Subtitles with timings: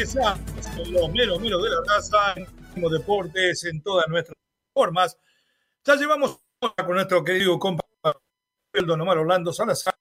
[0.00, 4.36] Los meros de la casa, en deportes, en todas nuestras
[4.72, 5.18] formas.
[5.84, 8.20] Ya llevamos con nuestro querido compañero
[8.72, 9.94] Don Omar Orlando Salazar,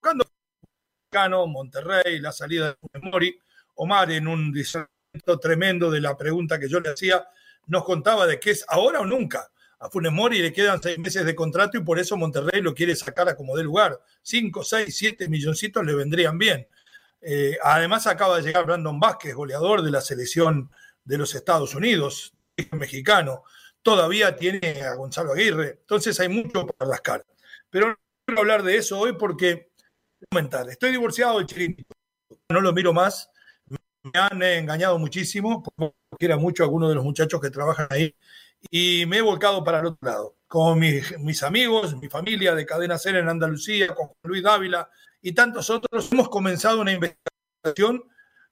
[0.00, 3.38] buscando Monterrey, la salida de Mori.
[3.76, 7.24] Omar, en un diserto tremendo de la pregunta que yo le hacía,
[7.66, 9.48] nos contaba de que es ahora o nunca.
[9.78, 12.96] A Funes Mori le quedan seis meses de contrato y por eso Monterrey lo quiere
[12.96, 14.00] sacar a como de lugar.
[14.22, 16.66] Cinco, seis, siete milloncitos le vendrían bien.
[17.20, 20.70] Eh, además acaba de llegar Brandon Vázquez, goleador de la selección
[21.04, 22.34] de los Estados Unidos,
[22.72, 23.42] mexicano.
[23.82, 25.78] Todavía tiene a Gonzalo Aguirre.
[25.80, 27.26] Entonces hay mucho para las caras.
[27.70, 27.96] Pero no
[28.26, 29.70] quiero hablar de eso hoy porque,
[30.30, 31.94] comentar, estoy divorciado del chiringuito.
[32.50, 33.30] No lo miro más.
[34.02, 38.14] Me han engañado muchísimo, porque era mucho algunos de los muchachos que trabajan ahí.
[38.70, 40.36] Y me he volcado para el otro lado.
[40.46, 45.32] Con mis, mis amigos, mi familia de Cadena Cera en Andalucía, con Luis Dávila, y
[45.32, 48.04] tantos otros, hemos comenzado una investigación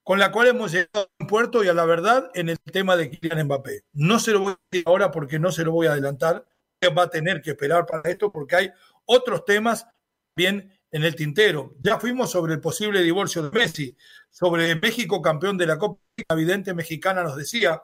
[0.02, 2.96] con la cual hemos llegado a un puerto y a la verdad en el tema
[2.96, 3.84] de Kylian Mbappé.
[3.92, 6.46] No se lo voy a decir ahora porque no se lo voy a adelantar,
[6.96, 8.70] va a tener que esperar para esto porque hay
[9.04, 9.86] otros temas
[10.36, 11.74] bien en el tintero.
[11.80, 13.96] Ya fuimos sobre el posible divorcio de Messi,
[14.30, 17.82] sobre México campeón de la Copa Evidente Mexicana nos decía,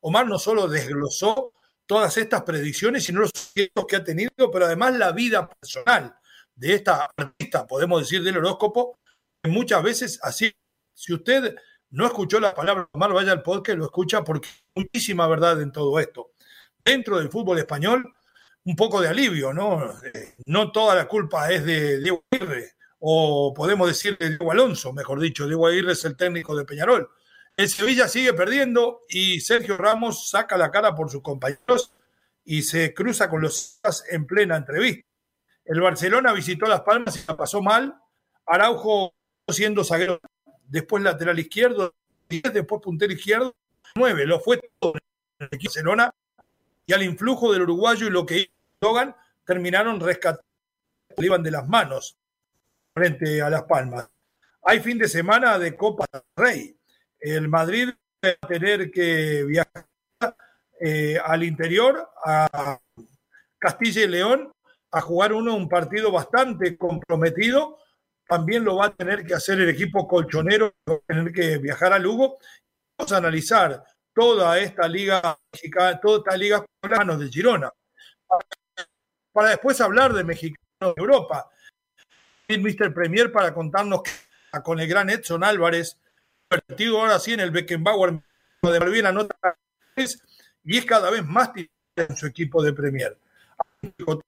[0.00, 1.52] Omar no solo desglosó
[1.86, 6.18] todas estas predicciones, sino los que ha tenido, pero además la vida personal
[6.58, 8.98] de esta artista, podemos decir, del horóscopo,
[9.44, 10.52] muchas veces así,
[10.92, 11.54] si usted
[11.90, 15.72] no escuchó la palabra Omar, vaya al podcast, lo escucha porque hay muchísima verdad en
[15.72, 16.32] todo esto.
[16.84, 18.12] Dentro del fútbol español,
[18.64, 19.92] un poco de alivio, ¿no?
[20.02, 24.92] Eh, no toda la culpa es de Diego Aguirre, o podemos decir de Diego Alonso,
[24.92, 27.08] mejor dicho, Diego Aguirre es el técnico de Peñarol.
[27.56, 31.92] El Sevilla sigue perdiendo y Sergio Ramos saca la cara por sus compañeros
[32.44, 33.80] y se cruza con los
[34.10, 35.07] en plena entrevista.
[35.68, 37.94] El Barcelona visitó Las Palmas y la pasó mal.
[38.46, 39.14] Araujo
[39.46, 40.18] siendo zaguero,
[40.66, 41.94] después lateral izquierdo,
[42.28, 43.54] después puntero izquierdo,
[43.94, 44.94] nueve, lo fue todo
[45.38, 46.14] en el Barcelona
[46.86, 49.14] y al influjo del uruguayo y lo que hizo Logan
[49.44, 50.44] terminaron rescatando,
[51.18, 52.16] iban de las manos
[52.94, 54.08] frente a Las Palmas.
[54.62, 56.76] Hay fin de semana de Copa del Rey.
[57.20, 57.90] El Madrid
[58.24, 59.86] va a tener que viajar
[60.80, 62.78] eh, al interior, a
[63.58, 64.52] Castilla y León,
[64.90, 67.78] a jugar uno un partido bastante comprometido.
[68.26, 71.92] También lo va a tener que hacer el equipo colchonero, va a tener que viajar
[71.92, 72.38] a Lugo.
[72.98, 73.84] Vamos a analizar
[74.14, 77.72] toda esta liga mexicana, toda esta liga manos de Girona.
[79.32, 81.50] Para después hablar de mexicano de Europa.
[82.48, 82.92] El Mr.
[82.92, 84.02] Premier para contarnos
[84.64, 85.98] con el gran Edson Álvarez,
[86.48, 88.20] partido ahora sí en el Beckenbauer
[88.62, 89.36] de Malvin anota
[90.64, 91.50] y es cada vez más
[91.96, 93.16] en su equipo de Premier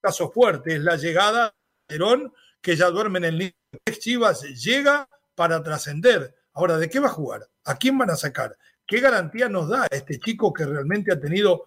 [0.00, 3.52] caso fuerte es la llegada de Perón, que ya duerme en el nido.
[3.98, 6.34] Chivas llega para trascender.
[6.54, 7.48] Ahora, ¿de qué va a jugar?
[7.64, 8.56] ¿A quién van a sacar?
[8.86, 11.66] ¿Qué garantía nos da este chico que realmente ha tenido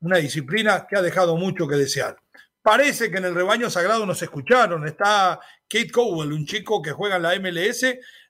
[0.00, 2.16] una disciplina que ha dejado mucho que desear?
[2.62, 4.86] Parece que en el rebaño sagrado nos escucharon.
[4.86, 7.84] Está Kate Cowell, un chico que juega en la MLS,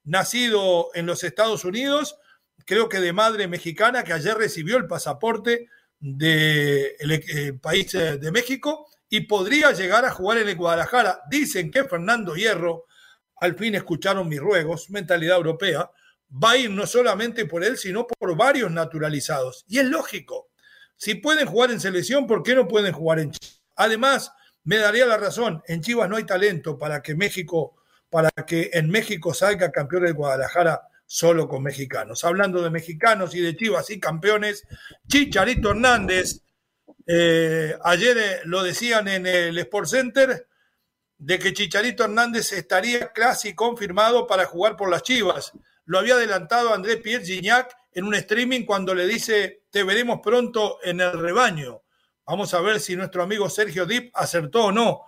[0.04, 2.16] nacido en los Estados Unidos,
[2.64, 5.68] creo que de madre mexicana, que ayer recibió el pasaporte
[5.98, 11.22] del eh, país eh, de México y podría llegar a jugar en el Guadalajara.
[11.28, 12.86] Dicen que Fernando Hierro,
[13.36, 15.90] al fin escucharon mis ruegos, mentalidad europea,
[16.32, 19.64] va a ir no solamente por él, sino por varios naturalizados.
[19.68, 20.48] Y es lógico.
[20.96, 23.60] Si pueden jugar en selección, ¿por qué no pueden jugar en Chivas?
[23.74, 27.76] Además, me daría la razón, en Chivas no hay talento para que México,
[28.10, 32.22] para que en México salga campeón del Guadalajara solo con mexicanos.
[32.22, 34.64] Hablando de mexicanos y de Chivas y campeones,
[35.08, 36.42] Chicharito Hernández,
[37.12, 40.46] eh, ayer eh, lo decían en el Sport Center,
[41.18, 45.52] de que Chicharito Hernández estaría casi confirmado para jugar por las Chivas.
[45.86, 50.78] Lo había adelantado Andrés Pierre Gignac en un streaming cuando le dice, te veremos pronto
[50.84, 51.82] en el rebaño.
[52.26, 55.02] Vamos a ver si nuestro amigo Sergio Dip acertó o no.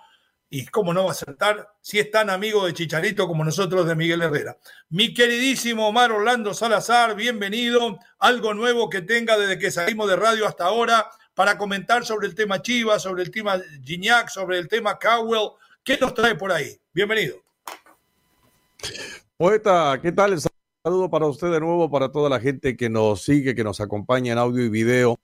[0.51, 3.95] y cómo no va a acertar si es tan amigo de Chicharito como nosotros de
[3.95, 4.59] Miguel Herrera.
[4.91, 7.99] Mi queridísimo Omar Orlando Salazar, bienvenido.
[8.19, 12.35] Algo nuevo que tenga desde que salimos de radio hasta ahora para comentar sobre el
[12.35, 15.51] tema Chivas, sobre el tema Gignac, sobre el tema Cowell.
[15.83, 16.79] ¿Qué nos trae por ahí?
[16.93, 17.37] Bienvenido.
[19.37, 20.39] Poeta, ¿qué tal?
[20.85, 24.33] saludo para usted de nuevo, para toda la gente que nos sigue, que nos acompaña
[24.33, 25.17] en audio y video.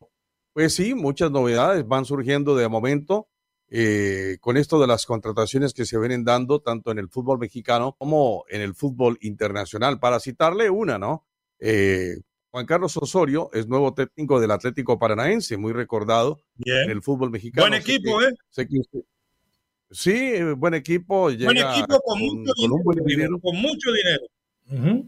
[0.53, 3.29] Pues sí, muchas novedades van surgiendo de momento.
[3.71, 7.95] Eh, con esto de las contrataciones que se vienen dando tanto en el fútbol mexicano
[7.99, 10.01] como en el fútbol internacional.
[10.01, 11.27] Para citarle una, ¿no?
[11.59, 12.19] Eh,
[12.51, 17.67] Juan Carlos Osorio es nuevo técnico del Atlético Paranaense, muy recordado en el fútbol mexicano.
[17.67, 18.35] Buen equipo, ¿eh?
[19.91, 21.23] sí, buen equipo.
[21.25, 25.05] buen equipo con, mucho dinero, con mucho dinero.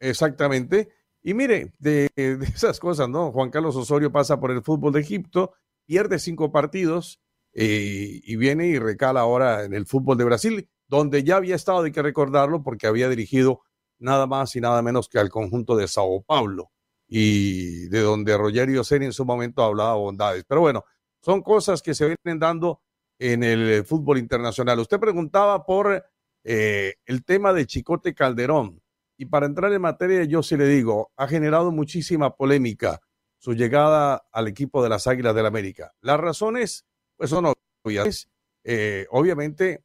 [0.00, 0.88] Exactamente.
[1.22, 3.30] Y mire, de, de, esas cosas, ¿no?
[3.32, 5.52] Juan Carlos Osorio pasa por el fútbol de Egipto,
[5.86, 7.20] pierde cinco partidos,
[7.54, 11.82] eh, y viene y recala ahora en el fútbol de Brasil, donde ya había estado,
[11.82, 13.60] hay que recordarlo, porque había dirigido
[14.02, 16.70] nada más y nada menos que al conjunto de Sao Paulo
[17.08, 20.44] y de donde Rogerio Seni en su momento hablaba bondades.
[20.46, 20.84] Pero bueno,
[21.20, 22.80] son cosas que se vienen dando
[23.18, 24.78] en el fútbol internacional.
[24.78, 26.04] Usted preguntaba por
[26.44, 28.82] eh, el tema de Chicote Calderón.
[29.16, 33.00] Y para entrar en materia, yo sí le digo, ha generado muchísima polémica
[33.38, 35.92] su llegada al equipo de las Águilas del la América.
[36.00, 37.52] Las razones pues son
[37.84, 38.28] obvias.
[38.64, 39.84] Eh, obviamente,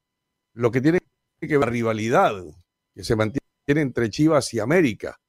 [0.54, 1.00] lo que tiene
[1.40, 2.34] que ver la rivalidad
[2.94, 5.20] que se mantiene entre Chivas y América.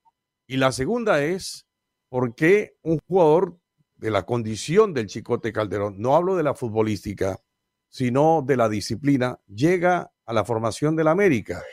[0.47, 1.67] Y la segunda es,
[2.09, 3.59] ¿por qué un jugador
[3.97, 7.41] de la condición del Chicote Calderón, no hablo de la futbolística,
[7.89, 11.65] sino de la disciplina, llega a la formación del América?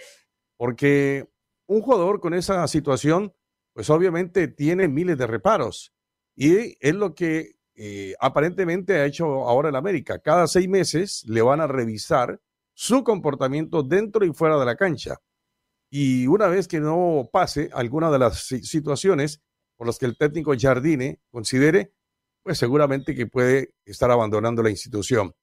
[0.57, 1.29] Porque
[1.67, 3.33] un jugador con esa situación,
[3.73, 5.93] pues obviamente tiene miles de reparos.
[6.35, 10.19] Y es lo que eh, aparentemente ha hecho ahora el América.
[10.19, 12.41] Cada seis meses le van a revisar
[12.73, 15.17] su comportamiento dentro y fuera de la cancha.
[15.91, 19.41] Y una vez que no pase alguna de las situaciones
[19.77, 21.93] por las que el técnico Jardine considere,
[22.43, 25.33] pues seguramente que puede estar abandonando la institución.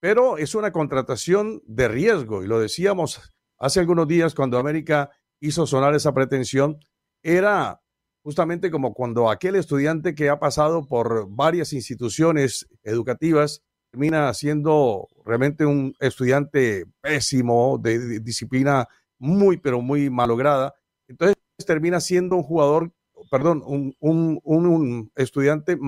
[0.00, 5.10] Pero es una contratación de riesgo y lo decíamos hace algunos días cuando América
[5.40, 6.78] hizo sonar esa pretensión,
[7.22, 7.80] era
[8.24, 15.66] justamente como cuando aquel estudiante que ha pasado por varias instituciones educativas termina siendo realmente
[15.66, 18.88] un estudiante pésimo, de, disciplina
[19.22, 20.74] muy, pero muy malograda.
[21.06, 22.92] Entonces termina siendo un jugador,
[23.30, 25.78] perdón, un, un, un, estudiante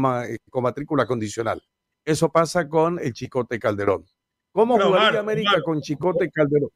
[0.50, 1.60] con matrícula condicional.
[2.04, 4.06] Eso pasa con el Chicote Calderón.
[4.52, 6.70] ¿Cómo jugaría América con Chicote Calderón?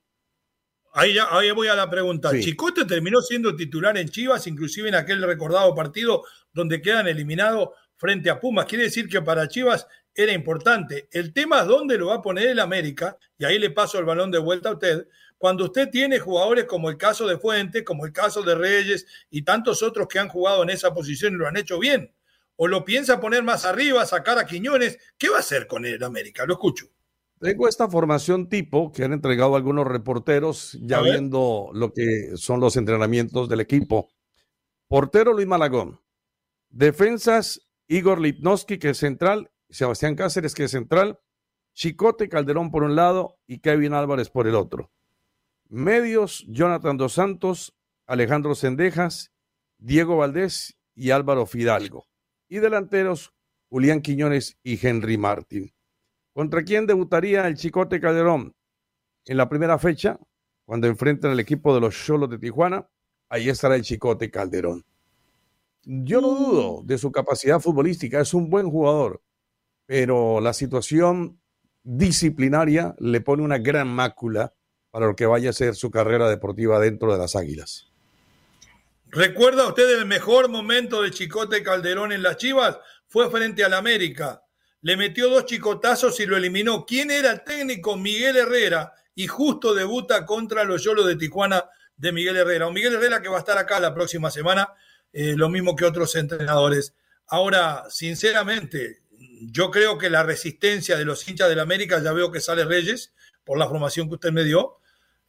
[0.95, 2.31] Ahí, ya, ahí voy a la pregunta.
[2.37, 8.31] Chicote terminó siendo titular en Chivas, inclusive en aquel recordado partido donde quedan eliminados frente
[8.31, 8.67] a Pumas.
[8.67, 11.09] Quiere decir que para Chivas era importante.
[11.13, 14.05] El tema es dónde lo va a poner el América, y ahí le paso el
[14.05, 15.07] balón de vuelta a usted,
[15.39, 19.43] cuando usted tiene jugadores como el caso de Fuente, como el caso de Reyes y
[19.43, 22.13] tantos otros que han jugado en esa posición y lo han hecho bien.
[22.57, 24.99] O lo piensa poner más arriba, sacar a Quiñones.
[25.17, 26.45] ¿Qué va a hacer con el América?
[26.45, 26.87] Lo escucho.
[27.41, 32.77] Tengo esta formación tipo que han entregado algunos reporteros ya viendo lo que son los
[32.77, 34.09] entrenamientos del equipo.
[34.89, 36.01] Portero Luis Malagón.
[36.69, 39.53] Defensas Igor Lipnowski, que es central.
[39.71, 41.21] Sebastián Cáceres, que es central.
[41.75, 44.91] Chicote Calderón por un lado y Kevin Álvarez por el otro.
[45.69, 49.33] Medios Jonathan Dos Santos, Alejandro Sendejas,
[49.77, 52.07] Diego Valdés y Álvaro Fidalgo.
[52.49, 53.35] Y delanteros
[53.69, 55.75] Julián Quiñones y Henry Martín.
[56.33, 58.57] ¿Contra quién debutaría el Chicote Calderón?
[59.27, 60.19] En la primera fecha,
[60.65, 62.89] cuando enfrentan al equipo de los Cholos de Tijuana,
[63.29, 64.87] ahí estará el Chicote Calderón.
[65.83, 69.23] Yo no dudo de su capacidad futbolística, es un buen jugador,
[69.85, 71.41] pero la situación
[71.83, 74.55] disciplinaria le pone una gran mácula
[74.99, 77.87] para lo que vaya a ser su carrera deportiva dentro de las Águilas.
[79.11, 82.79] ¿Recuerda usted el mejor momento de Chicote Calderón en las Chivas?
[83.07, 84.43] Fue frente al América
[84.81, 86.87] le metió dos chicotazos y lo eliminó.
[86.87, 87.97] ¿Quién era el técnico?
[87.97, 88.93] Miguel Herrera.
[89.15, 91.65] Y justo debuta contra los Yolos de Tijuana
[91.97, 92.69] de Miguel Herrera.
[92.69, 94.73] Un Miguel Herrera que va a estar acá la próxima semana,
[95.13, 96.95] eh, lo mismo que otros entrenadores.
[97.27, 99.03] Ahora, sinceramente,
[99.41, 103.13] yo creo que la resistencia de los hinchas del América, ya veo que sale Reyes,
[103.45, 104.79] por la formación que usted me dio,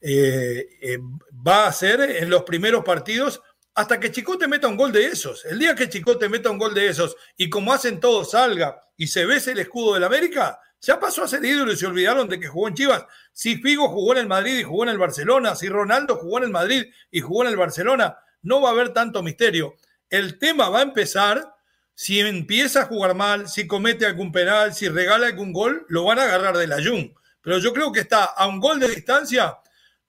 [0.02, 1.00] eh, eh,
[1.46, 3.42] va a ser en los primeros partidos
[3.76, 5.46] hasta que Chicote meta un gol de esos.
[5.46, 9.08] El día que Chicote meta un gol de esos y como hacen todos salga y
[9.08, 12.40] se ve el escudo del América, ya pasó a ser ídolo y se olvidaron de
[12.40, 13.06] que jugó en Chivas.
[13.32, 16.46] Si Figo jugó en el Madrid y jugó en el Barcelona, si Ronaldo jugó en
[16.46, 19.76] el Madrid y jugó en el Barcelona, no va a haber tanto misterio.
[20.10, 21.56] El tema va a empezar
[21.94, 26.20] si empieza a jugar mal, si comete algún penal, si regala algún gol, lo van
[26.20, 27.14] a agarrar del ayun.
[27.42, 29.58] pero yo creo que está a un gol de distancia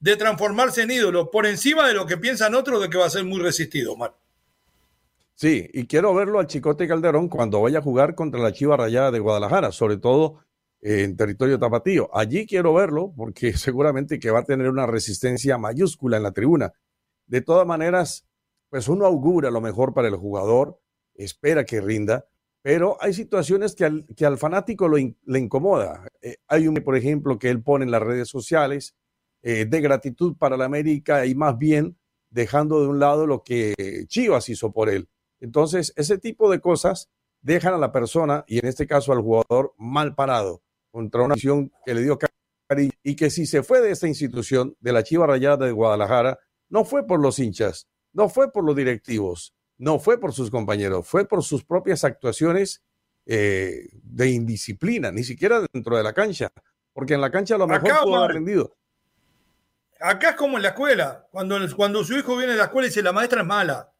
[0.01, 3.09] de transformarse en ídolo, por encima de lo que piensan otros de que va a
[3.09, 4.15] ser muy resistido, Omar.
[5.35, 9.11] Sí, y quiero verlo al Chicote Calderón cuando vaya a jugar contra la Chiva Rayada
[9.11, 10.39] de Guadalajara, sobre todo
[10.81, 12.09] en territorio tapatío.
[12.13, 16.73] Allí quiero verlo porque seguramente que va a tener una resistencia mayúscula en la tribuna.
[17.27, 18.25] De todas maneras,
[18.69, 20.79] pues uno augura lo mejor para el jugador,
[21.13, 22.25] espera que rinda,
[22.63, 26.07] pero hay situaciones que al, que al fanático lo le incomoda.
[26.21, 28.95] Eh, hay un, por ejemplo, que él pone en las redes sociales
[29.43, 31.97] eh, de gratitud para la América y más bien
[32.29, 33.73] dejando de un lado lo que
[34.07, 35.09] Chivas hizo por él.
[35.39, 37.09] Entonces, ese tipo de cosas
[37.41, 41.71] dejan a la persona, y en este caso al jugador, mal parado contra una acción
[41.85, 42.19] que le dio
[42.67, 46.39] cariño y que si se fue de esta institución, de la Chiva Rayada de Guadalajara,
[46.69, 51.07] no fue por los hinchas, no fue por los directivos, no fue por sus compañeros,
[51.07, 52.83] fue por sus propias actuaciones
[53.25, 56.51] eh, de indisciplina, ni siquiera dentro de la cancha,
[56.93, 58.77] porque en la cancha a lo mejor Acá, pudo haber rendido.
[60.01, 62.89] Acá es como en la escuela, cuando, cuando su hijo viene a la escuela y
[62.89, 63.91] dice la maestra es mala.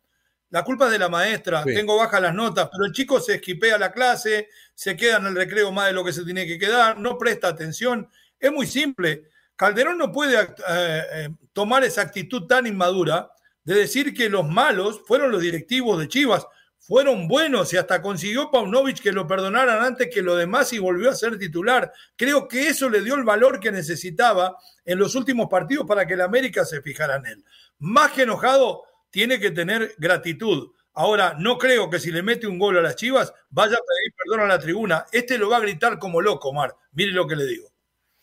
[0.50, 3.77] La culpa es de la maestra, tengo bajas las notas, pero el chico se esquipea
[3.77, 7.00] la clase, se queda en el recreo más de lo que se tiene que quedar,
[7.00, 8.10] no presta atención.
[8.38, 9.29] Es muy simple.
[9.55, 13.31] Calderón no puede eh, eh, tomar esa actitud tan inmadura
[13.63, 16.46] de decir que los malos fueron los directivos de Chivas,
[16.82, 21.12] fueron buenos y hasta consiguió Paunovic que lo perdonaran antes que lo demás y volvió
[21.12, 21.94] a ser titular.
[22.16, 26.16] Creo que eso le dio el valor que necesitaba en los últimos partidos para que
[26.16, 27.46] el América se fijara en él.
[27.78, 30.72] Más que enojado, tiene que tener gratitud.
[30.94, 34.14] Ahora, no creo que si le mete un gol a las Chivas vaya a pedir
[34.18, 35.06] perdón a la tribuna.
[35.12, 36.76] Este lo va a gritar como loco, Omar.
[36.94, 37.72] Mire lo que le digo.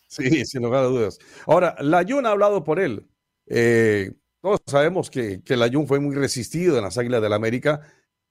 [0.08, 1.18] Sí, sin lugar a dudas.
[1.46, 3.06] Ahora, la Jun ha hablado por él.
[3.46, 7.36] Eh, todos sabemos que, que la Jun fue muy resistido en las Águilas del la
[7.36, 7.80] América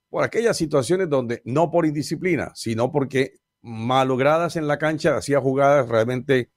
[0.09, 5.87] por aquellas situaciones donde, no por indisciplina, sino porque malogradas en la cancha, hacía jugadas
[5.89, 6.51] realmente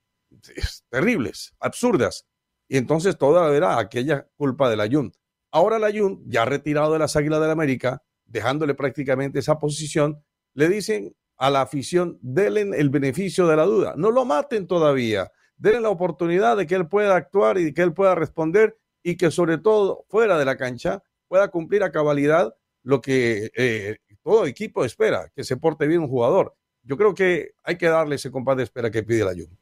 [0.90, 2.26] terribles, absurdas.
[2.68, 5.12] Y entonces toda era aquella culpa de la Jun.
[5.50, 10.22] Ahora la Jun, ya retirado de las Águilas del la América, dejándole prácticamente esa posición,
[10.54, 15.32] le dicen a la afición, denle el beneficio de la duda, no lo maten todavía,
[15.56, 19.30] denle la oportunidad de que él pueda actuar y que él pueda responder y que
[19.30, 24.84] sobre todo fuera de la cancha pueda cumplir a cabalidad lo que eh, todo equipo
[24.84, 26.54] espera, que se porte bien un jugador.
[26.82, 29.56] Yo creo que hay que darle ese compás de espera que pide la Jun.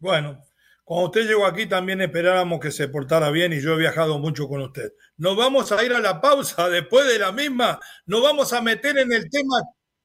[0.00, 0.42] Bueno,
[0.84, 4.48] cuando usted llegó aquí también esperábamos que se portara bien y yo he viajado mucho
[4.48, 4.92] con usted.
[5.16, 7.80] Nos vamos a ir a la pausa después de la misma.
[8.06, 9.56] Nos vamos a meter en el tema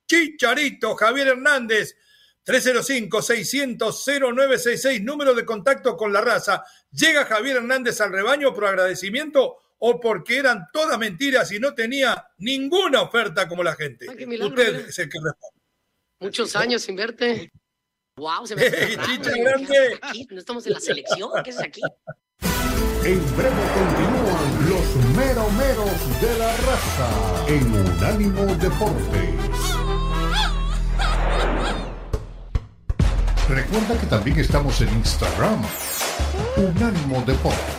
[0.07, 1.95] Chicharito, Javier Hernández.
[2.45, 6.63] 305-600-0966, número de contacto con la raza.
[6.91, 12.27] ¿Llega Javier Hernández al rebaño por agradecimiento o porque eran todas mentiras y no tenía
[12.37, 14.07] ninguna oferta como la gente?
[14.09, 15.59] Usted es el que responde.
[16.19, 17.51] Muchos años sin verte.
[18.17, 18.69] Wow, se me
[19.43, 19.99] grande.
[20.29, 21.81] No estamos en la selección, ¿qué es aquí?
[23.05, 29.29] En breve continúan los meromeros de la raza en Unánimo Deportes.
[33.47, 35.63] Recuerda que también estamos en Instagram,
[36.57, 37.78] Unánimo Deportes.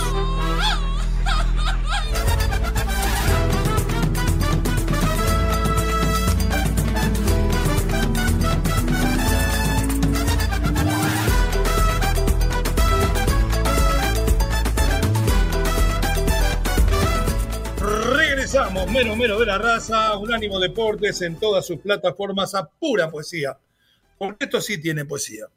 [18.61, 23.57] Regresamos, menos menos de la raza, Unánimo Deportes en todas sus plataformas a pura poesía.
[24.19, 25.47] Porque esto sí tiene poesía.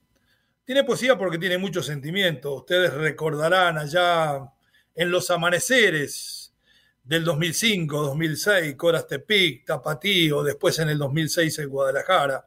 [0.64, 2.54] Tiene poesía porque tiene mucho sentimiento.
[2.54, 4.50] Ustedes recordarán allá
[4.94, 6.54] en los amaneceres
[7.02, 12.46] del 2005, 2006, Coras Tepic, Tapatío, después en el 2006 en Guadalajara.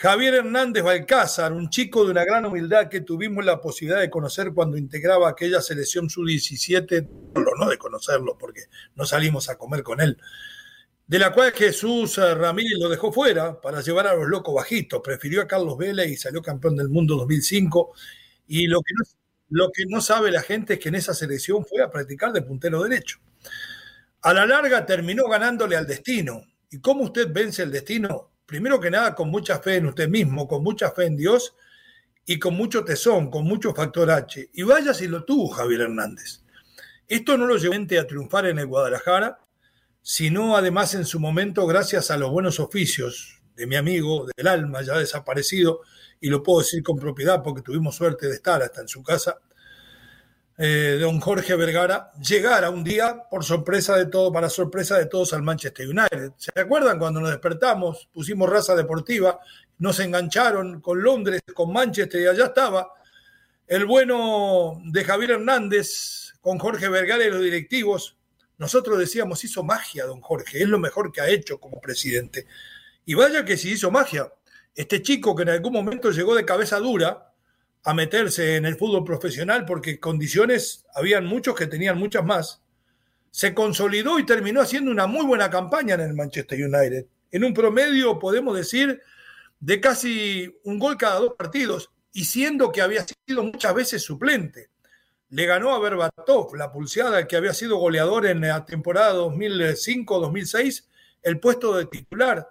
[0.00, 4.54] Javier Hernández Balcázar, un chico de una gran humildad que tuvimos la posibilidad de conocer
[4.54, 8.62] cuando integraba aquella selección sub-17, no de conocerlo porque
[8.94, 10.16] no salimos a comer con él,
[11.06, 15.02] de la cual Jesús eh, Ramírez lo dejó fuera para llevar a los locos bajitos,
[15.04, 17.92] prefirió a Carlos Vélez y salió campeón del mundo 2005,
[18.46, 19.04] y lo que, no,
[19.50, 22.40] lo que no sabe la gente es que en esa selección fue a practicar de
[22.40, 23.18] puntero derecho.
[24.22, 26.40] A la larga terminó ganándole al destino.
[26.70, 28.30] ¿Y cómo usted vence el destino?
[28.50, 31.54] Primero que nada, con mucha fe en usted mismo, con mucha fe en Dios
[32.26, 34.50] y con mucho tesón, con mucho factor H.
[34.52, 36.42] Y vaya si lo tuvo Javier Hernández.
[37.06, 39.38] Esto no lo llevó a triunfar en el Guadalajara,
[40.02, 44.82] sino además en su momento gracias a los buenos oficios de mi amigo del alma,
[44.82, 45.82] ya desaparecido,
[46.20, 49.38] y lo puedo decir con propiedad porque tuvimos suerte de estar hasta en su casa,
[50.62, 55.32] eh, don Jorge Vergara llegara un día por sorpresa de todo, para sorpresa de todos
[55.32, 56.32] al Manchester United.
[56.36, 59.40] ¿Se acuerdan cuando nos despertamos, pusimos raza deportiva,
[59.78, 62.92] nos engancharon con Londres, con Manchester y allá estaba
[63.66, 68.18] el bueno de Javier Hernández con Jorge Vergara y los directivos?
[68.58, 72.46] Nosotros decíamos, hizo magia, don Jorge, es lo mejor que ha hecho como presidente.
[73.06, 74.30] Y vaya que si hizo magia.
[74.74, 77.29] Este chico que en algún momento llegó de cabeza dura,
[77.84, 82.62] a meterse en el fútbol profesional porque condiciones habían muchos que tenían muchas más.
[83.30, 87.06] Se consolidó y terminó haciendo una muy buena campaña en el Manchester United.
[87.30, 89.00] En un promedio, podemos decir,
[89.60, 94.70] de casi un gol cada dos partidos, y siendo que había sido muchas veces suplente.
[95.28, 100.86] Le ganó a Berbatov, la pulseada que había sido goleador en la temporada 2005-2006,
[101.22, 102.48] el puesto de titular.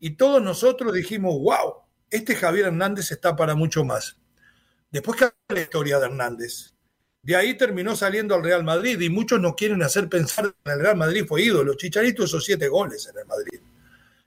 [0.00, 4.16] Y todos nosotros dijimos, wow, este Javier Hernández está para mucho más.
[4.90, 6.72] Después que la historia de Hernández.
[7.22, 10.80] De ahí terminó saliendo al Real Madrid y muchos nos quieren hacer pensar que el
[10.80, 11.74] Real Madrid fue ídolo.
[11.74, 13.60] Chicharito hizo siete goles en el Madrid.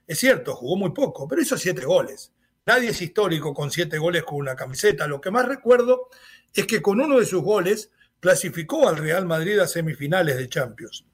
[0.06, 2.34] Es cierto, jugó muy poco, pero hizo siete goles.
[2.66, 5.08] Nadie es histórico con siete goles con una camiseta.
[5.08, 6.10] Lo que más recuerdo
[6.54, 7.89] es que con uno de sus goles
[8.20, 11.06] clasificó al Real Madrid a semifinales de Champions.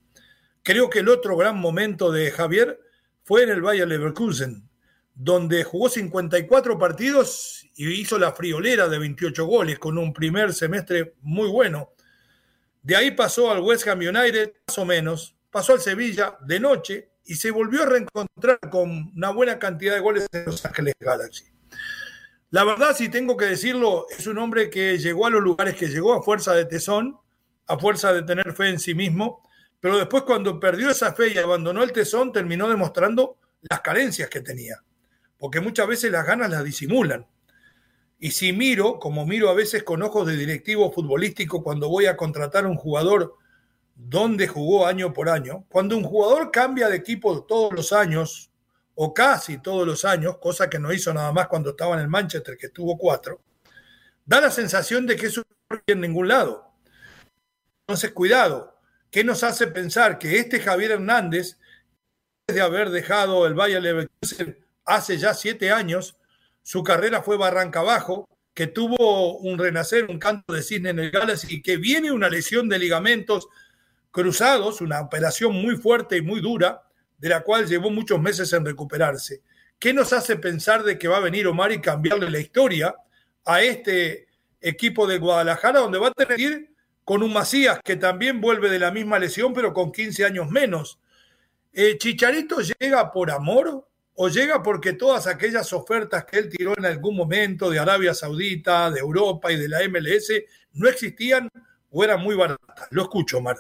[0.64, 2.80] Creo que el otro gran momento de Javier
[3.24, 4.68] fue en el Bayer Leverkusen,
[5.16, 11.16] donde jugó 54 partidos y hizo la friolera de 28 goles con un primer semestre
[11.22, 11.94] muy bueno.
[12.84, 17.10] De ahí pasó al West Ham United, más o menos, pasó al Sevilla de noche
[17.24, 21.46] y se volvió a reencontrar con una buena cantidad de goles en Los Ángeles Galaxy.
[22.52, 25.88] La verdad, si tengo que decirlo, es un hombre que llegó a los lugares que
[25.88, 27.18] llegó a fuerza de tesón,
[27.68, 29.48] a fuerza de tener fe en sí mismo,
[29.80, 34.42] pero después cuando perdió esa fe y abandonó el tesón, terminó demostrando las carencias que
[34.42, 34.84] tenía
[35.38, 37.28] porque muchas veces las ganas las disimulan.
[38.20, 42.16] Y si miro, como miro a veces con ojos de directivo futbolístico cuando voy a
[42.16, 43.36] contratar a un jugador
[43.96, 48.52] donde jugó año por año, cuando un jugador cambia de equipo todos los años,
[48.96, 52.08] o casi todos los años, cosa que no hizo nada más cuando estaba en el
[52.08, 53.42] Manchester, que tuvo cuatro,
[54.26, 56.72] da la sensación de que eso no en ningún lado.
[57.82, 58.80] Entonces, cuidado,
[59.12, 61.60] ¿qué nos hace pensar que este Javier Hernández,
[62.48, 66.16] de haber dejado el Bayern Leverkusen hace ya siete años,
[66.64, 71.12] su carrera fue barranca abajo, que tuvo un renacer, un canto de cisne en el
[71.12, 73.50] Galaxy que viene una lesión de ligamentos
[74.12, 76.84] cruzados, una operación muy fuerte y muy dura,
[77.18, 79.42] de la cual llevó muchos meses en recuperarse.
[79.78, 82.96] ¿Qué nos hace pensar de que va a venir Omar y cambiarle la historia
[83.44, 84.28] a este
[84.62, 86.70] equipo de Guadalajara, donde va a tener que ir
[87.04, 90.98] con un Macías que también vuelve de la misma lesión, pero con 15 años menos?
[91.74, 96.86] Eh, ¿Chicharito llega por amor o llega porque todas aquellas ofertas que él tiró en
[96.86, 100.32] algún momento de Arabia Saudita, de Europa y de la MLS
[100.74, 101.50] no existían
[101.90, 102.88] o eran muy baratas.
[102.92, 103.58] Lo escucho, Mar.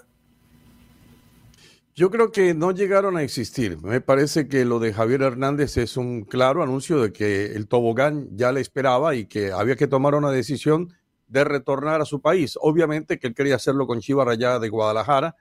[1.93, 3.81] Yo creo que no llegaron a existir.
[3.81, 8.27] Me parece que lo de Javier Hernández es un claro anuncio de que el tobogán
[8.35, 10.93] ya le esperaba y que había que tomar una decisión
[11.27, 12.57] de retornar a su país.
[12.61, 15.35] Obviamente que él quería hacerlo con Chiva Rayada de Guadalajara,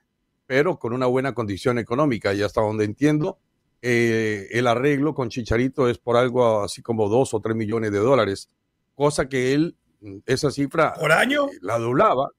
[0.46, 2.32] pero con una buena condición económica.
[2.34, 3.38] Y hasta donde entiendo,
[3.86, 7.98] eh, el arreglo con Chicharito es por algo así como dos o tres millones de
[7.98, 8.48] dólares,
[8.94, 9.76] cosa que él,
[10.24, 10.94] esa cifra...
[10.94, 11.48] ¿Por año?
[11.48, 12.30] Eh, la doblaba,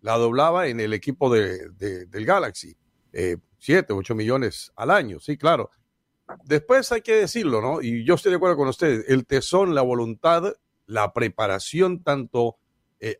[0.00, 1.68] la doblaba en el equipo de,
[2.06, 2.74] del Galaxy,
[3.12, 5.70] eh, siete, ocho millones al año, sí, claro.
[6.42, 7.82] Después hay que decirlo, ¿no?
[7.82, 10.54] Y yo estoy de acuerdo con usted, el tesón, la voluntad,
[10.86, 12.56] la preparación tanto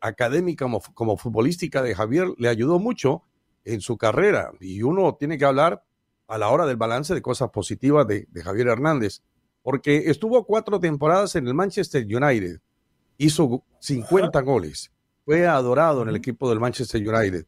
[0.01, 3.21] académica como, como futbolística de Javier le ayudó mucho
[3.63, 5.83] en su carrera y uno tiene que hablar
[6.27, 9.21] a la hora del balance de cosas positivas de, Javier Hernández,
[9.61, 12.59] porque estuvo cuatro temporadas en el Manchester United,
[13.17, 14.91] hizo 50 goles,
[15.23, 17.45] fue adorado en el equipo del Manchester United.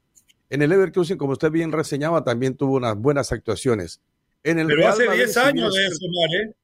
[0.50, 4.02] En el Leverkusen, como usted bien reseñaba, también tuvo unas buenas actuaciones.
[4.44, 6.56] En el Pero hace 10 años de eso, ¿eh?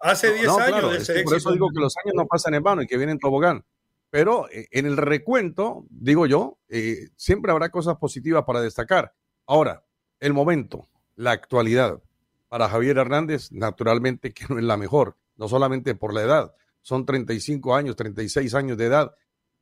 [0.00, 2.82] Hace 10 años de ese Por eso digo que los años no pasan en vano
[2.82, 3.64] y que vienen tobogán.
[4.10, 9.12] Pero eh, en el recuento, digo yo, eh, siempre habrá cosas positivas para destacar.
[9.46, 9.84] Ahora,
[10.20, 12.02] el momento la actualidad.
[12.48, 17.04] Para Javier Hernández, naturalmente que no es la mejor, no solamente por la edad, son
[17.04, 19.16] 35 años, 36 años de edad,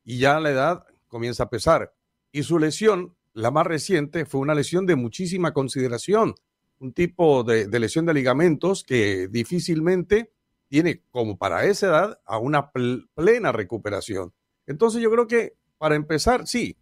[0.04, 1.94] y ya la edad comienza a pesar.
[2.32, 6.34] Y su lesión, la más reciente, fue una lesión de muchísima consideración,
[6.80, 10.32] un tipo de, lesión de ligamentos que difícilmente
[10.68, 14.34] tiene como para esa edad a una plena recuperación.
[14.66, 16.76] Entonces yo creo que para empezar, sí,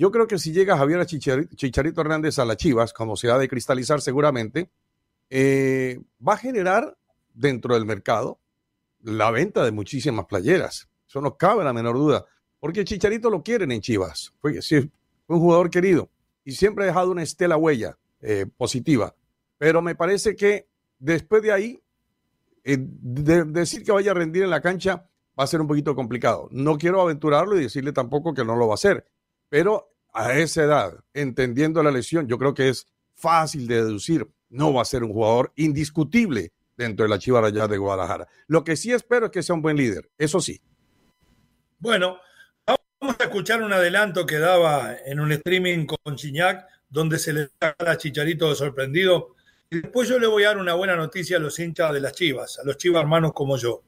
[0.00, 3.50] yo creo que si llega Javier Chicharito, Hernández a las Chivas, como se ha de
[3.50, 4.70] cristalizar seguramente,
[5.28, 6.96] eh, va a generar
[7.34, 8.40] dentro del mercado
[9.02, 10.88] la venta de muchísimas playeras.
[11.06, 12.24] Eso no cabe la menor duda.
[12.60, 14.32] Porque Chicharito lo quieren en Chivas.
[14.40, 14.58] Fue,
[15.26, 16.08] un jugador querido
[16.44, 19.14] y siempre ha dejado una estela huella eh, positiva.
[19.58, 20.66] Pero me parece que
[20.98, 21.82] después de ahí,
[22.64, 25.06] eh, decir que vaya a rendir en la cancha
[25.38, 26.48] va a ser un poquito complicado.
[26.52, 29.06] No quiero aventurarlo y decirle tampoco que no lo va a hacer,
[29.50, 34.72] pero a esa edad, entendiendo la lesión, yo creo que es fácil de deducir, no
[34.72, 38.26] va a ser un jugador indiscutible dentro de la Chiva Rayada de Guadalajara.
[38.46, 40.60] Lo que sí espero es que sea un buen líder, eso sí.
[41.78, 42.18] Bueno,
[43.00, 47.50] vamos a escuchar un adelanto que daba en un streaming con Chiñac, donde se le
[47.60, 49.36] da a Chicharito de sorprendido.
[49.70, 52.12] Y después yo le voy a dar una buena noticia a los hinchas de las
[52.12, 53.82] Chivas, a los Chivas hermanos como yo.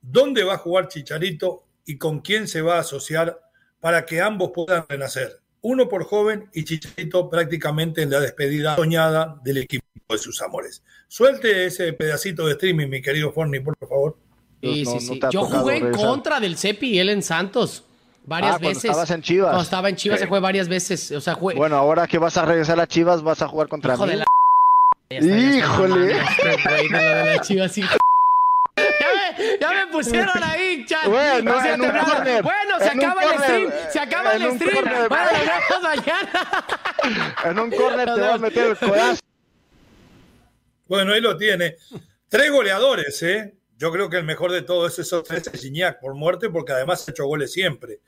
[0.00, 3.38] ¿Dónde va a jugar Chicharito y con quién se va a asociar
[3.80, 5.40] para que ambos puedan renacer?
[5.62, 10.82] Uno por joven y Chicharito prácticamente en la despedida soñada del equipo de sus amores.
[11.08, 14.16] Suelte ese pedacito de streaming, mi querido Forni, por favor.
[14.62, 15.20] Sí, sí, sí.
[15.30, 17.84] Yo jugué en contra del Cepi y él en Santos.
[18.24, 18.84] Varias ah, veces.
[18.84, 19.48] Estabas en Chivas.
[19.48, 21.10] Cuando estaba en Chivas se fue varias veces.
[21.12, 24.22] O sea, Bueno, ahora que vas a regresar a Chivas, vas a jugar contra mí.
[25.10, 26.16] Híjole.
[26.90, 27.68] Ya me,
[30.04, 31.06] pusieron ahí, chat.
[31.06, 31.52] Bueno,
[32.42, 33.72] bueno se acaba el stream.
[33.90, 34.84] Se acaba el stream.
[34.84, 35.08] Bueno,
[35.70, 36.66] nos mañana.
[37.44, 39.20] En un corner te vas a meter el codazo.
[40.86, 41.76] Bueno, ahí lo tiene.
[42.28, 43.54] Tres goleadores, ¿eh?
[43.76, 47.12] Yo creo que el mejor de todos es ese Gignac por muerte, porque además ha
[47.12, 48.00] hecho goles siempre.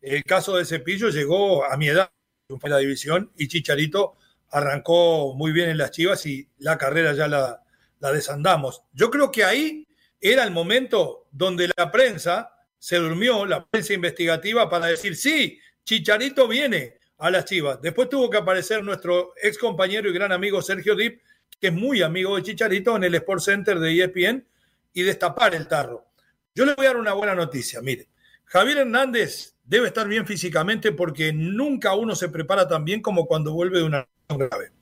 [0.00, 2.10] El caso de Cepillo llegó a mi edad,
[2.48, 4.16] en la división, y Chicharito
[4.50, 7.62] arrancó muy bien en las Chivas y la carrera ya la,
[8.00, 8.82] la desandamos.
[8.92, 9.86] Yo creo que ahí
[10.20, 16.48] era el momento donde la prensa se durmió, la prensa investigativa, para decir, sí, Chicharito
[16.48, 17.80] viene a las Chivas.
[17.80, 21.20] Después tuvo que aparecer nuestro ex compañero y gran amigo Sergio Dip,
[21.60, 24.46] que es muy amigo de Chicharito en el Sport Center de ESPN,
[24.92, 26.06] y destapar el tarro.
[26.54, 27.80] Yo le voy a dar una buena noticia.
[27.80, 28.08] Mire,
[28.44, 33.52] Javier Hernández debe estar bien físicamente porque nunca uno se prepara tan bien como cuando
[33.52, 34.72] vuelve de una grave.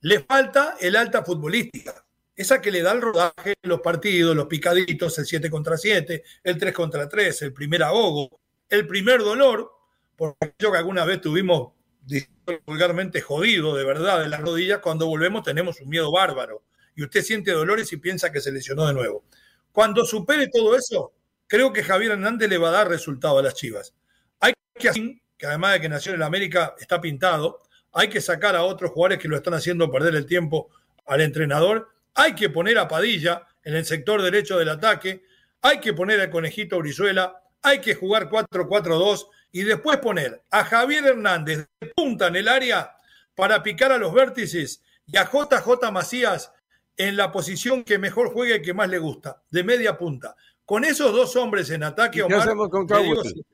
[0.00, 2.03] Le falta el alta futbolística,
[2.36, 6.58] esa que le da el rodaje los partidos, los picaditos, el 7 contra 7, el
[6.58, 9.70] 3 contra 3, el primer ahogo, el primer dolor,
[10.16, 11.72] porque yo que alguna vez tuvimos
[12.66, 16.62] vulgarmente jodido de verdad de las rodillas, cuando volvemos tenemos un miedo bárbaro
[16.94, 19.24] y usted siente dolores y piensa que se lesionó de nuevo.
[19.72, 21.12] Cuando supere todo eso,
[21.46, 23.94] creo que Javier Hernández le va a dar resultado a las Chivas.
[24.40, 27.60] Hay que, que además de que nació en América está pintado,
[27.92, 30.68] hay que sacar a otros jugadores que lo están haciendo perder el tiempo
[31.06, 35.24] al entrenador, hay que poner a Padilla en el sector derecho del ataque,
[35.62, 41.06] hay que poner al conejito Brizuela, hay que jugar 4-4-2 y después poner a Javier
[41.06, 42.96] Hernández de punta en el área
[43.34, 46.52] para picar a los vértices y a JJ Macías
[46.96, 50.36] en la posición que mejor juegue y que más le gusta, de media punta.
[50.64, 53.44] Con esos dos hombres en ataque, ¿Qué hacemos con Cowell?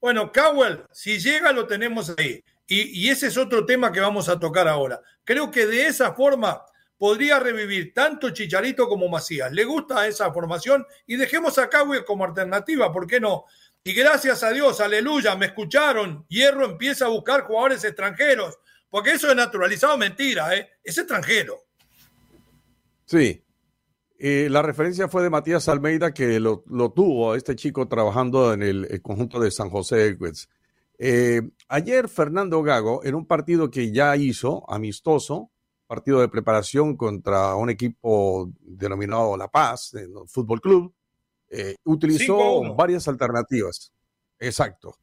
[0.00, 2.42] bueno, Cowell, si llega lo tenemos ahí.
[2.66, 5.00] Y, y, ese es otro tema que vamos a tocar ahora.
[5.24, 6.62] Creo que de esa forma
[7.00, 9.50] podría revivir tanto Chicharito como Macías.
[9.52, 13.46] Le gusta esa formación y dejemos a Cowell como alternativa, ¿por qué no?
[13.82, 16.26] Y gracias a Dios, aleluya, me escucharon.
[16.28, 18.58] Hierro empieza a buscar jugadores extranjeros,
[18.90, 20.68] porque eso es naturalizado mentira, ¿eh?
[20.84, 21.62] es extranjero.
[23.06, 23.46] Sí.
[24.18, 26.62] Eh, la referencia fue de Matías Almeida, que lo,
[26.94, 30.50] tuvo este chico trabajando en el, conjunto de San José Equets.
[30.98, 35.50] Eh, ayer Fernando Gago, en un partido que ya hizo, amistoso,
[35.90, 40.94] partido de preparación contra un equipo denominado La Paz, el Fútbol Club,
[41.48, 43.92] eh, utilizó varias alternativas.
[44.38, 44.96] Exacto.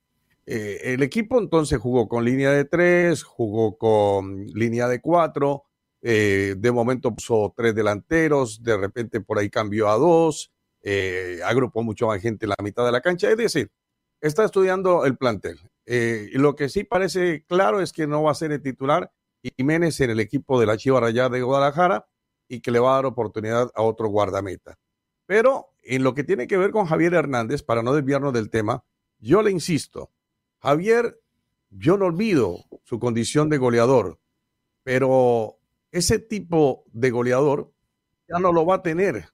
[0.45, 5.65] el equipo entonces jugó con línea de tres, jugó con línea de cuatro,
[6.01, 11.83] eh, de momento puso tres delanteros, de repente por ahí cambió a dos, eh, agrupó
[11.83, 13.29] mucho más gente en la mitad de la cancha.
[13.29, 13.69] Es decir,
[14.21, 15.59] está estudiando el plantel.
[15.85, 19.11] Eh, y lo que sí parece claro es que no va a ser el titular
[19.55, 22.07] Jiménez en el equipo de la Chiva Rayada de Guadalajara
[22.47, 24.77] y que le va a dar oportunidad a otro guardameta.
[25.25, 28.83] Pero en lo que tiene que ver con Javier Hernández, para no desviarnos del tema,
[29.19, 30.11] yo le insisto,
[30.59, 31.19] Javier,
[31.69, 34.19] yo no olvido su condición de goleador,
[34.83, 35.59] pero
[35.91, 37.73] ese tipo de goleador
[38.27, 39.29] ya no lo va a tener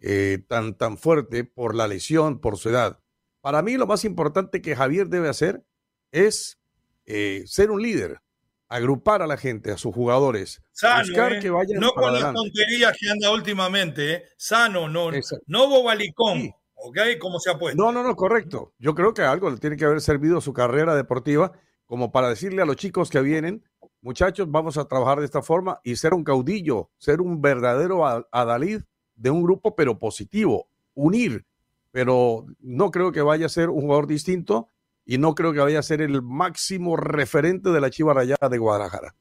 [0.00, 3.00] eh, tan, tan fuerte por la lesión, por su edad.
[3.40, 5.64] Para mí lo más importante que Javier debe hacer
[6.10, 6.60] es
[7.04, 8.20] eh, ser un líder,
[8.68, 11.40] agrupar a la gente, a sus jugadores, buscar ¿eh?
[11.40, 15.10] que vayan No con las tonterías que anda últimamente, sano, no,
[15.46, 16.52] no bobalicón.
[16.76, 16.98] ¿ok?
[17.18, 17.82] ¿Cómo se ha puesto?
[17.82, 18.74] No, no, no, correcto.
[18.78, 21.52] Yo creo que algo le tiene que haber servido su carrera deportiva
[21.86, 23.64] como para decirle a los chicos que vienen,
[24.00, 28.82] muchachos, vamos a trabajar de esta forma y ser un caudillo, ser un verdadero adalid
[29.14, 31.46] de un grupo, pero positivo, unir.
[31.92, 34.68] Pero no creo que vaya a ser un jugador distinto
[35.06, 38.58] y no creo que vaya a ser el máximo referente de la Chiva Rayada de
[38.58, 39.14] Guadalajara.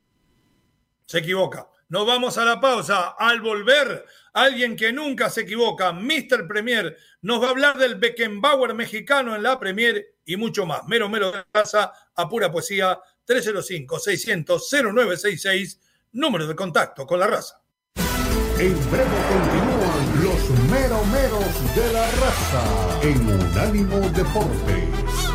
[1.06, 1.69] Se equivoca.
[1.88, 3.15] Nos vamos a la pausa.
[3.17, 6.48] Al volver, alguien que nunca se equivoca, Mr.
[6.48, 10.82] Premier, nos va a hablar del Beckenbauer mexicano en la Premier y mucho más.
[10.88, 15.80] Mero, mero de casa, a pura poesía, 305-600-0966,
[16.13, 17.62] número de contacto con la raza.
[18.58, 22.63] En breve continúan los meromeros de la raza
[23.04, 25.35] en Unánimo Deportes.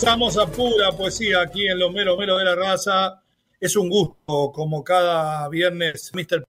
[0.00, 3.22] Empezamos a pura poesía aquí en Los Mero Mero de la Raza.
[3.60, 6.42] Es un gusto, como cada viernes, Mr.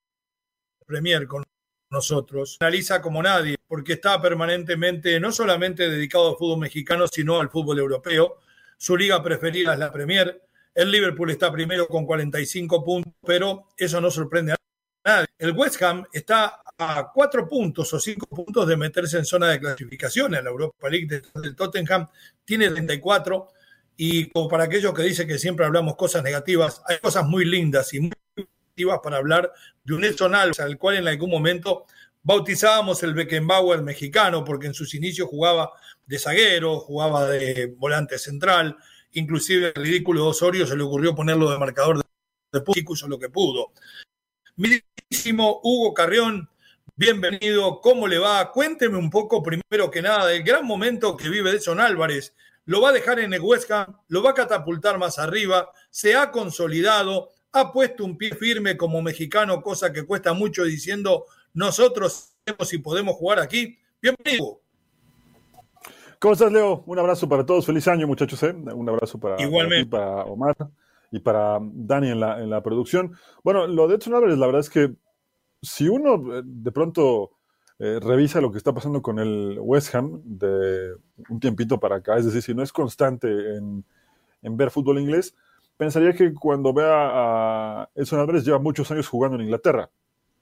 [0.85, 1.43] Premier con
[1.89, 2.55] nosotros.
[2.61, 7.79] Analiza como nadie, porque está permanentemente no solamente dedicado al fútbol mexicano, sino al fútbol
[7.79, 8.37] europeo.
[8.77, 10.43] Su liga preferida es la Premier.
[10.73, 14.55] El Liverpool está primero con 45 puntos, pero eso no sorprende a
[15.03, 15.27] nadie.
[15.37, 19.59] El West Ham está a cuatro puntos o cinco puntos de meterse en zona de
[19.59, 22.07] clasificación en la Europa League del Tottenham,
[22.51, 23.47] tiene 34
[23.95, 27.93] y como para aquellos que dicen que siempre hablamos cosas negativas, hay cosas muy lindas
[27.93, 29.53] y muy positivas para hablar
[29.85, 31.85] de un Edson Alves, al cual en algún momento
[32.23, 35.71] bautizábamos el Beckenbauer mexicano, porque en sus inicios jugaba
[36.05, 38.75] de zaguero, jugaba de volante central,
[39.13, 42.01] inclusive el ridículo Osorio se le ocurrió ponerlo de marcador
[42.51, 43.71] de público, hizo lo que pudo.
[44.57, 46.49] Mirísimo Hugo Carrión,
[47.01, 48.51] Bienvenido, ¿cómo le va?
[48.51, 52.35] Cuénteme un poco, primero que nada, del gran momento que vive Edson Álvarez.
[52.65, 56.29] Lo va a dejar en el Huesca, lo va a catapultar más arriba, se ha
[56.29, 62.69] consolidado, ha puesto un pie firme como mexicano, cosa que cuesta mucho diciendo nosotros sabemos
[62.69, 63.79] si podemos jugar aquí.
[63.99, 64.61] Bienvenido.
[66.19, 66.83] ¿Cómo estás, Leo?
[66.85, 67.65] Un abrazo para todos.
[67.65, 68.43] Feliz año, muchachos.
[68.43, 68.51] ¿eh?
[68.51, 69.89] Un abrazo para, Igualmente.
[69.89, 70.55] para, Omar
[71.09, 73.17] y para Dani en la, en la producción.
[73.43, 74.93] Bueno, lo de Edson Álvarez, la verdad es que
[75.61, 77.31] si uno eh, de pronto
[77.79, 80.95] eh, revisa lo que está pasando con el West Ham de
[81.29, 83.85] un tiempito para acá, es decir, si no es constante en,
[84.43, 85.35] ver fútbol inglés,
[85.77, 89.89] pensaría que cuando vea a Edson Álvarez lleva muchos años jugando en Inglaterra.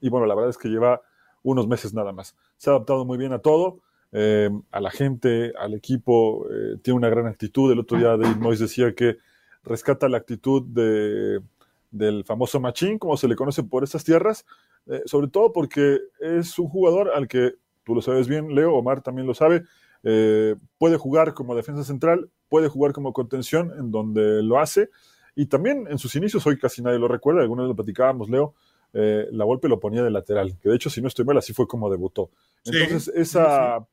[0.00, 1.02] Y bueno, la verdad es que lleva
[1.42, 2.34] unos meses nada más.
[2.56, 3.80] Se ha adaptado muy bien a todo,
[4.12, 6.46] eh, a la gente, al equipo,
[6.82, 7.70] tiene una gran actitud.
[7.70, 9.18] El otro día David Moyes decía que
[9.62, 11.42] rescata la actitud de,
[11.90, 14.46] del famoso Machín, como se le conoce por estas tierras,
[14.86, 19.02] eh, sobre todo porque es un jugador al que, tú lo sabes bien, Leo, Omar
[19.02, 19.62] también lo sabe,
[20.02, 24.90] eh, puede jugar como defensa central, puede jugar como contención en donde lo hace,
[25.34, 28.54] y también en sus inicios, hoy casi nadie lo recuerda, alguna vez lo platicábamos, Leo,
[28.92, 31.52] eh, la golpe lo ponía de lateral, que de hecho, si no estoy mal, así
[31.52, 32.30] fue como debutó.
[32.64, 33.86] Entonces, esa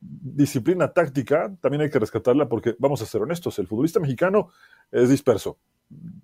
[0.00, 4.50] disciplina táctica también hay que rescatarla porque, vamos a ser honestos, el futbolista mexicano
[4.90, 5.58] es disperso,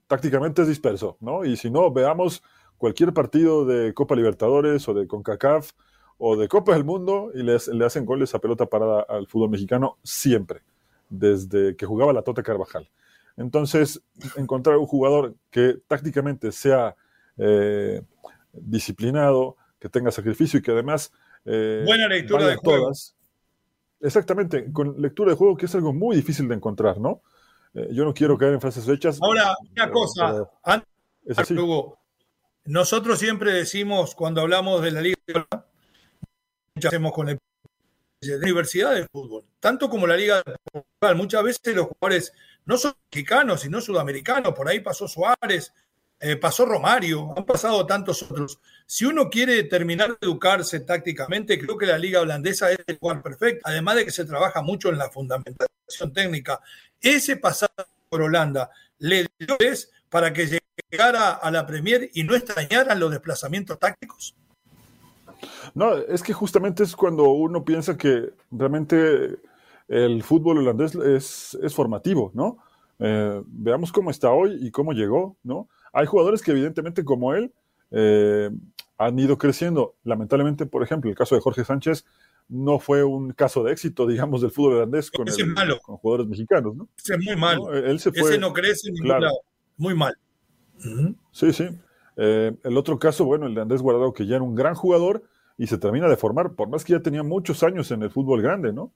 [0.06, 1.44] tácticamente es disperso, ¿no?
[1.44, 2.42] Y si no, veamos
[2.78, 5.72] cualquier partido de Copa Libertadores o de CONCACAF
[6.18, 9.98] o de Copa del Mundo y le hacen goles a pelota parada al fútbol mexicano
[10.02, 10.62] siempre,
[11.08, 12.88] desde que jugaba la Tota Carvajal.
[13.36, 14.00] Entonces,
[14.36, 16.96] encontrar un jugador que tácticamente sea
[17.36, 18.02] eh,
[18.52, 21.12] disciplinado, que tenga sacrificio y que además...
[21.44, 22.90] Eh, Buena lectura de juego.
[24.00, 27.22] Exactamente, con lectura de juego que es algo muy difícil de encontrar, ¿no?
[27.74, 29.18] Eh, yo no quiero caer en frases hechas.
[29.20, 31.98] Ahora, una cosa, antes, Hugo,
[32.66, 35.16] nosotros siempre decimos, cuando hablamos de la Liga,
[36.74, 37.38] hacemos con
[38.20, 41.16] Universidad de Fútbol, tanto como la Liga de Portugal.
[41.16, 42.32] Muchas veces los jugadores
[42.64, 44.52] no son mexicanos, sino sudamericanos.
[44.52, 45.72] Por ahí pasó Suárez,
[46.18, 48.58] eh, pasó Romario, han pasado tantos otros.
[48.86, 53.22] Si uno quiere terminar de educarse tácticamente, creo que la liga holandesa es el lugar
[53.22, 56.60] perfecto, además de que se trabaja mucho en la fundamentación técnica.
[57.00, 57.72] Ese pasado
[58.08, 62.98] por Holanda le dio es para que llegue llegara a la Premier y no extrañaran
[63.00, 64.34] los desplazamientos tácticos?
[65.74, 69.38] No, es que justamente es cuando uno piensa que realmente
[69.88, 72.58] el fútbol holandés es, es formativo, ¿no?
[72.98, 75.68] Eh, veamos cómo está hoy y cómo llegó, ¿no?
[75.92, 77.52] Hay jugadores que evidentemente como él
[77.90, 78.50] eh,
[78.98, 79.96] han ido creciendo.
[80.04, 82.04] Lamentablemente, por ejemplo, el caso de Jorge Sánchez
[82.48, 85.26] no fue un caso de éxito, digamos, del fútbol holandés con,
[85.82, 86.88] con jugadores mexicanos, ¿no?
[86.96, 87.72] Ese es muy malo.
[87.74, 89.40] Él se fue, Ese no crece en ningún lado.
[89.76, 90.16] Muy mal.
[91.32, 91.68] Sí, sí.
[92.16, 95.22] Eh, el otro caso, bueno, el de Andrés Guardado, que ya era un gran jugador
[95.58, 98.42] y se termina de formar, por más que ya tenía muchos años en el fútbol
[98.42, 98.92] grande, ¿no?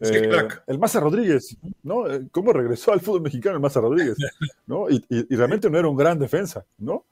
[0.00, 2.08] Eh, el Maza Rodríguez, ¿no?
[2.08, 4.16] Eh, ¿Cómo regresó al fútbol mexicano el Maza Rodríguez?
[4.66, 4.86] ¿no?
[4.88, 5.02] Y,
[5.34, 7.04] realmente no era un gran defensa, ¿no?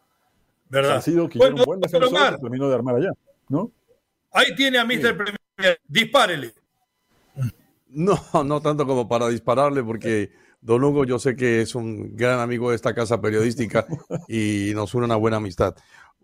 [0.70, 0.96] ¿Verdad?
[0.96, 3.10] Ha sido que era un buen defensor terminó de armar allá,
[3.48, 3.70] ¿no?
[4.32, 5.16] Ahí tiene a Mr.
[5.16, 6.54] Premier, dispárele.
[7.88, 12.40] No, no tanto como para dispararle, porque Don Hugo yo sé que es un gran
[12.40, 13.86] amigo de esta casa periodística
[14.28, 15.76] y nos une una buena amistad.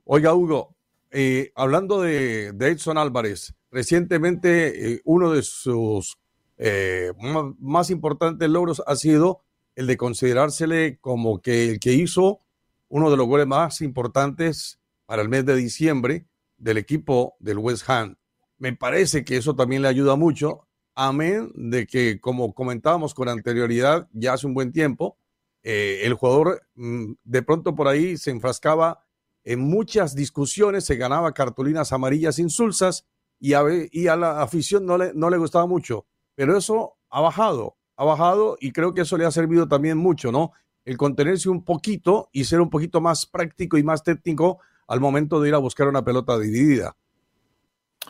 [0.05, 0.75] Oiga, Hugo,
[1.11, 6.19] eh, hablando de, Edson Álvarez, recientemente uno de sus
[6.59, 7.13] eh,
[7.59, 9.43] más importantes logros ha sido
[9.77, 12.41] el de considerársele como que el que hizo
[12.89, 16.27] uno de los goles más importantes para el mes de diciembre
[16.59, 18.17] del equipo del West Ham.
[18.59, 20.64] Me parece que eso también le ayuda mucho,
[20.95, 25.19] amén de que, como comentábamos con anterioridad, ya hace un buen tiempo,
[25.63, 29.05] eh, el jugador mm, de pronto por ahí se enfrascaba
[29.45, 33.07] en muchas discusiones, se ganaba cartulinas amarillas insulsas
[33.39, 37.21] y a, y a la afición no le, no le gustaba mucho pero eso ha
[37.21, 40.53] bajado, ha bajado y creo que eso le ha servido también mucho, ¿no?
[40.85, 45.41] El contenerse un poquito y ser un poquito más práctico y más técnico al momento
[45.41, 46.97] de ir a buscar una pelota dividida.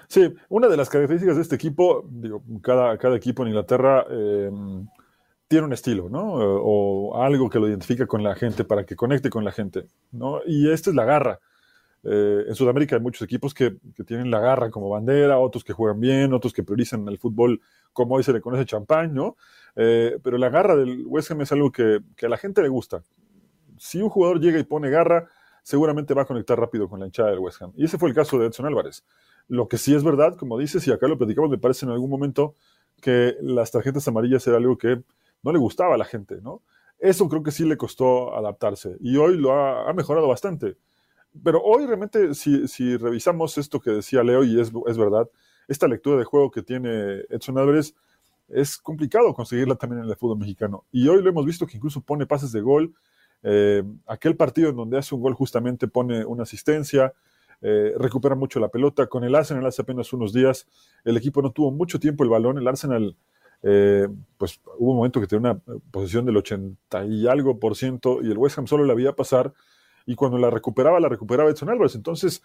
[0.09, 4.87] Sí, una de las características de este equipo, digo, cada, equipo en Inglaterra em,
[5.49, 6.35] tiene un estilo, ¿no?
[6.35, 10.41] O, algo que lo identifica con la gente para que conecte con la gente, ¿no?
[10.47, 11.41] Y esta es la garra.
[12.03, 15.73] Eh, en Sudamérica hay muchos equipos que, que, tienen la garra como bandera, otros que
[15.73, 17.61] juegan bien, otros que priorizan el fútbol
[17.95, 19.37] como hoy se le conoce champán, ¿no?
[19.77, 23.03] Eh, pero la garra del West Ham es algo que, a la gente le gusta.
[23.79, 25.29] Si un jugador llega y pone garra,
[25.63, 27.73] seguramente va a conectar rápido con la hinchada del West Ham.
[27.77, 29.05] Y ese fue el caso de Edson Álvarez.
[29.49, 32.11] Lo que sí es verdad, como dices, y acá lo platicamos, me parece en algún
[32.11, 32.55] momento
[33.01, 35.03] que las tarjetas amarillas era algo que
[35.43, 36.63] no le gustaba a la gente, ¿no?
[36.99, 40.77] Eso creo que sí le costó adaptarse y hoy lo ha, mejorado bastante.
[41.43, 45.29] Pero hoy realmente, si, revisamos esto que decía Leo, y es, es verdad,
[45.69, 47.95] esta lectura de juego que tiene Edson Álvarez
[48.49, 50.85] es complicado conseguirla también en el fútbol mexicano.
[50.93, 52.95] Y hoy lo hemos visto que incluso pone pases de gol.
[53.43, 57.13] Eh, aquel partido en donde hace un gol justamente pone una asistencia,
[57.63, 59.07] eh, recupera mucho la pelota.
[59.07, 60.67] Con el Arsenal hace apenas unos días
[61.05, 62.59] el equipo no tuvo mucho tiempo el balón.
[62.59, 63.17] El Arsenal,
[63.63, 68.23] eh, pues hubo un momento que tenía una posición del 80 y algo por ciento
[68.23, 69.53] y el West Ham solo la veía pasar
[70.07, 71.95] y cuando la recuperaba, la recuperaba Edson Álvarez.
[71.95, 72.43] Entonces,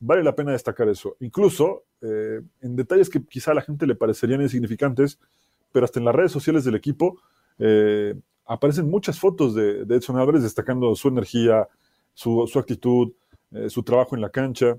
[0.00, 1.16] vale la pena destacar eso.
[1.20, 5.18] Incluso eh, en detalles que quizá a la gente le parecerían insignificantes,
[5.72, 7.20] pero hasta en las redes sociales del equipo
[7.58, 11.68] eh, aparecen muchas fotos de, Edson Álvarez destacando su energía,
[12.14, 13.12] su, actitud,
[13.56, 14.76] eh, su trabajo en la cancha.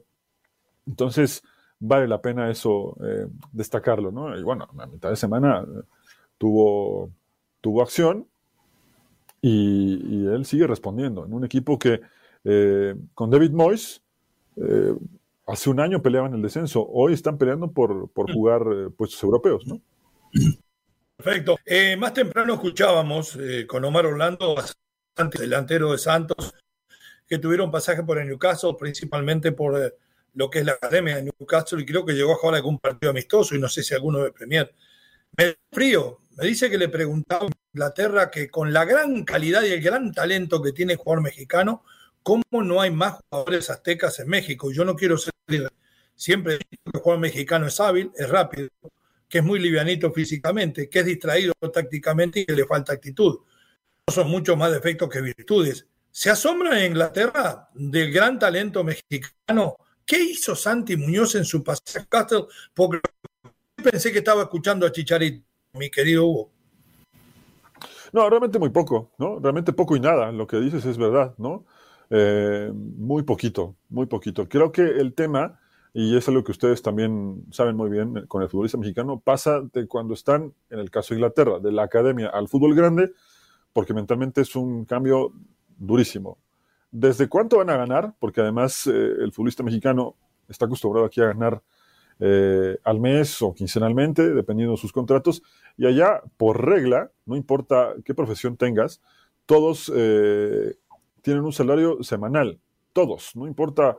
[0.85, 1.43] Entonces,
[1.79, 2.97] vale la pena eso
[3.51, 4.37] destacarlo, ¿no?
[4.37, 5.65] Y bueno, a mitad de semana
[6.37, 7.11] tuvo,
[7.61, 8.27] tuvo acción
[9.41, 12.01] y, él sigue respondiendo en un equipo que
[13.13, 14.01] con David Moyes
[14.57, 14.93] eh,
[15.45, 19.65] hace un año peleaban el descenso, hoy están peleando por, por jugar eh, puestos europeos,
[19.67, 19.81] ¿no?
[21.15, 21.57] Perfecto.
[21.65, 23.37] Eh, más temprano escuchábamos
[23.67, 24.55] con Omar Orlando,
[25.39, 26.53] delantero de Santos,
[27.27, 29.95] que tuvieron pasaje por el Newcastle, principalmente por
[30.33, 33.11] lo que es la academia de Newcastle, y creo que llegó a jugar algún partido
[33.11, 34.73] amistoso, y no sé si alguno de Premier.
[35.37, 39.73] Me frío, me dice que le preguntaba a Inglaterra que con la gran calidad y
[39.73, 41.83] el gran talento que tiene el jugador mexicano,
[42.27, 44.69] ¿Cómo no hay más jugadores aztecas en México?
[44.69, 45.31] Yo no quiero ser.
[46.13, 48.67] Siempre he que el jugador mexicano es hábil, es rápido,
[49.29, 53.39] que es muy livianito físicamente, que es distraído tácticamente y que le falta actitud.
[54.13, 55.87] Son muchos más defectos que virtudes.
[56.17, 59.77] ¿Se asombra en Inglaterra del gran talento mexicano?
[60.03, 62.45] ¿Qué hizo Santi Muñoz en su paseo Castle?
[62.73, 63.01] Porque
[63.75, 66.49] pensé que estaba escuchando a Chicharito, mi querido Hugo.
[68.11, 69.37] No, realmente muy poco, ¿no?
[69.37, 70.31] Realmente poco y nada.
[70.31, 71.65] Lo que dices es verdad, ¿no?
[72.09, 74.49] Eh, muy poquito, muy poquito.
[74.49, 75.59] Creo que el tema,
[75.93, 79.85] y es algo que ustedes también saben muy bien con el futbolista mexicano, pasa de
[79.85, 83.11] cuando están, en el caso de Inglaterra, de la academia al fútbol grande,
[83.71, 85.31] porque mentalmente es un cambio
[85.77, 86.37] durísimo.
[86.91, 88.13] ¿Desde cuánto van a ganar?
[88.19, 90.15] Porque además eh, el futbolista mexicano
[90.47, 91.61] está acostumbrado aquí a ganar
[92.19, 95.43] eh, al mes o quincenalmente, dependiendo de sus contratos,
[95.77, 99.01] y allá, por regla, no importa qué profesión tengas,
[99.45, 99.91] todos
[101.27, 102.57] tienen un salario semanal,
[102.93, 103.97] todos, no importa,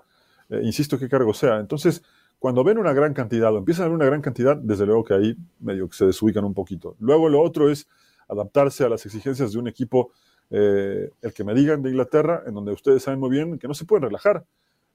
[0.49, 1.59] eh, insisto, qué cargo sea.
[1.59, 2.03] Entonces,
[2.39, 5.13] cuando ven una gran cantidad o empiezan a ver una gran cantidad, desde luego que
[5.13, 6.97] ahí medio que se desubican un poquito.
[7.01, 7.87] Luego lo otro es
[8.29, 10.13] adaptarse a las exigencias de un equipo,
[10.51, 13.75] eh, el que me digan de Inglaterra, en donde ustedes saben muy bien que no
[13.75, 14.45] se pueden relajar,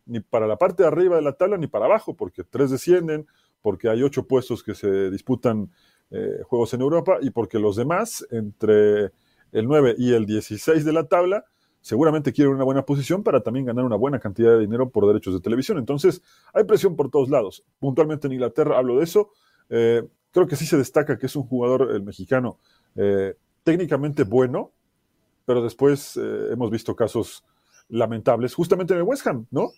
[0.06, 3.28] ni para la parte de arriba de la tabla ni para abajo, porque tres descienden,
[3.62, 5.72] porque hay ocho puestos que se disputan
[6.12, 9.12] eh, juegos en Europa y porque los demás, entre
[9.52, 11.46] el 9 y el 16 de la tabla,
[11.82, 15.34] seguramente quiere una buena posición para también ganar una buena cantidad de dinero por derechos
[15.34, 15.78] de televisión.
[15.78, 16.22] Entonces,
[16.54, 17.64] hay presión por todos lados.
[17.80, 19.32] Puntualmente en Inglaterra hablo de eso.
[19.70, 22.58] Eh, creo que sí se destaca que es un jugador, el mexicano,
[22.96, 24.72] eh, técnicamente bueno,
[25.46, 27.44] pero después eh, hemos visto casos
[27.90, 29.72] lamentables, justamente en el West Ham, ¿no?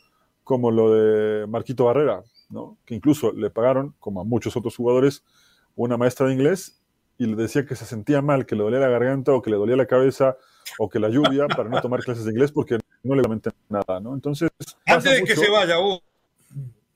[0.43, 2.78] Como lo de Marquito Barrera, ¿no?
[2.86, 5.24] Que incluso le pagaron, como a muchos otros jugadores,
[5.76, 6.82] una maestra de inglés
[7.18, 9.57] y le decía que se sentía mal, que le dolía la garganta o que le
[9.57, 10.38] dolía la cabeza
[10.78, 13.99] o que la lluvia para no tomar clases de inglés porque no le lamenté nada,
[13.99, 14.13] ¿no?
[14.13, 14.49] Entonces.
[14.86, 16.01] Antes de que se vaya, Hugo,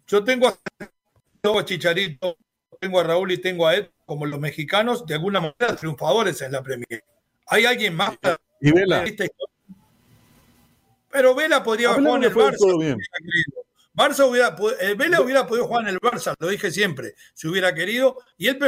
[0.08, 2.36] yo tengo a Chicharito,
[2.80, 6.52] tengo a Raúl y tengo a Ed como los mexicanos, de alguna manera triunfadores en
[6.52, 7.04] la Premier.
[7.48, 8.18] ¿Hay alguien más?
[8.62, 9.06] Y Vela.
[11.12, 12.98] Pero Vela podría jugar en el Barça.
[13.94, 17.74] Barça hubiera, eh, Vela hubiera podido jugar en el Barça, lo dije siempre, si hubiera
[17.74, 18.60] querido, y él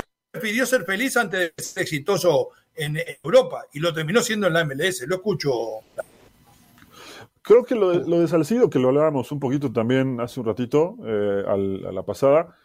[0.41, 4.65] pidió ser feliz antes de ser exitoso en Europa y lo terminó siendo en la
[4.65, 5.05] MLS.
[5.07, 5.51] Lo escucho.
[7.41, 10.95] Creo que lo de, lo Salcido, que lo hablábamos un poquito también hace un ratito,
[11.05, 12.55] eh, a la pasada,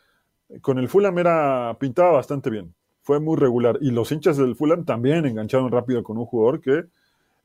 [0.61, 2.75] con el Fulham era pintaba bastante bien.
[3.03, 3.79] Fue muy regular.
[3.81, 6.85] Y los hinchas del Fulham también engancharon rápido con un jugador que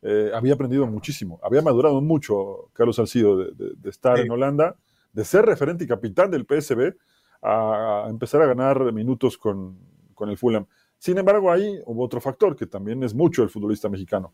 [0.02, 1.40] eh, había aprendido muchísimo.
[1.44, 4.76] Había madurado mucho Carlos Salcido de, estar en Holanda,
[5.14, 6.96] de ser referente y capitán del PSB,
[7.44, 9.78] a, empezar a ganar minutos con,
[10.14, 10.66] con el Fulham.
[10.98, 14.34] Sin embargo, ahí hubo otro factor que también es mucho el futbolista mexicano.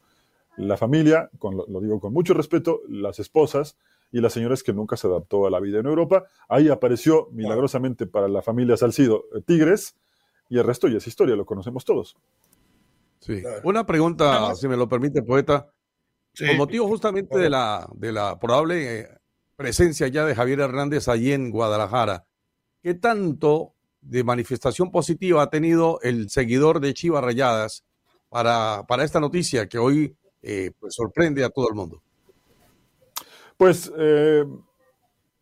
[0.57, 1.29] La familia,
[1.67, 3.77] lo digo con mucho respeto, las esposas
[4.11, 6.25] y las señoras que nunca se adaptó a la vida en Europa.
[6.49, 9.95] Ahí apareció milagrosamente para la familia Salcido eh, Tigres
[10.49, 12.17] y el resto ya es historia, lo conocemos todos.
[13.27, 13.43] Sí.
[13.63, 15.69] Una pregunta, si me lo permite, poeta.
[16.37, 19.07] Con motivo justamente de la, de la probable eh,
[19.55, 22.25] presencia ya de Javier Hernández allí en Guadalajara,
[22.81, 27.83] ¿qué tanto de manifestación positiva ha tenido el seguidor de Chivas Rayadas
[28.29, 32.01] para, para esta noticia que hoy eh, pues sorprende a todo el mundo?
[33.57, 34.45] Pues eh,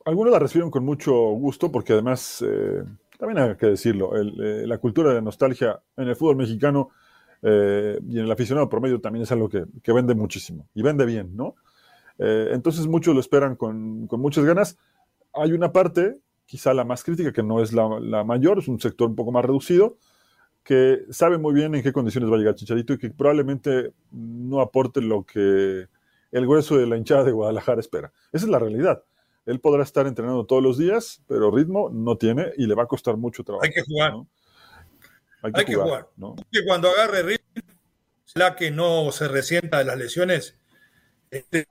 [0.06, 2.84] algunos la recibieron con mucho gusto porque además, eh,
[3.20, 6.90] también hay que decirlo, la cultura de nostalgia en el fútbol mexicano
[7.48, 11.36] y en el aficionado promedio también es algo que, que vende muchísimo y vende bien,
[11.36, 11.56] ¿no?
[12.18, 14.78] entonces muchos lo esperan con, con muchas ganas.
[15.34, 19.10] Hay una parte quizá la más crítica, que no es la, mayor, es un sector
[19.10, 19.98] un poco más reducido,
[20.64, 24.62] que sabe muy bien en qué condiciones va a llegar Chicharito y que probablemente no
[24.62, 25.88] aporte lo que
[26.32, 28.12] el grueso de la hinchada de Guadalajara espera.
[28.32, 29.04] Esa es la realidad.
[29.46, 32.88] Él podrá estar entrenando todos los días, pero ritmo no tiene y le va a
[32.88, 33.64] costar mucho trabajo.
[33.64, 34.14] Hay que jugar.
[35.54, 36.10] Hay que, jugar.
[36.52, 37.62] Que cuando agarre ritmo,
[38.36, 40.56] la que no se resienta de las lesiones,
[41.32, 41.68] este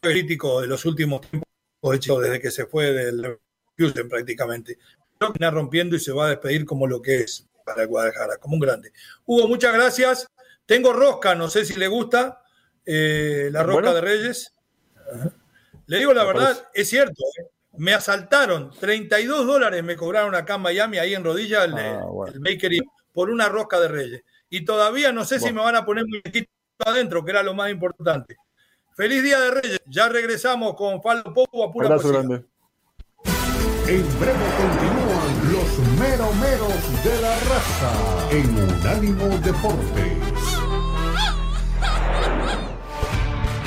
[0.00, 3.38] crítico de los últimos tiempos, desde que se fue del
[3.78, 4.78] Houston prácticamente.
[5.18, 8.60] Termina rompiendo y se va a despedir como lo que es para Guadalajara, como un
[8.60, 8.92] grande.
[9.24, 10.28] Hugo, muchas gracias.
[10.64, 12.42] Tengo rosca, no sé si le gusta
[12.84, 14.54] eh, la rosca de Reyes.
[15.86, 17.46] Le digo la verdad, es cierto, eh.
[17.76, 22.04] me asaltaron, 32 dólares me cobraron acá en Miami, ahí en rodilla, el, ah,
[22.40, 22.80] bakery,
[23.16, 24.22] por una rosca de Reyes.
[24.50, 26.22] Y todavía no sé si me van a poner muy
[26.84, 28.36] adentro, que era lo más importante.
[28.94, 29.80] Feliz Día de Reyes.
[29.86, 32.44] Ya regresamos con Faldo Popo a pura grande.
[33.86, 37.90] En breve continúan los meromeros de la raza
[38.32, 40.18] en Unánimo Deportes.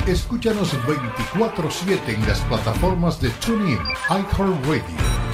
[0.06, 3.80] Escúchanos 24-7 en las plataformas de TuneIn,
[4.10, 4.84] iHeartRadio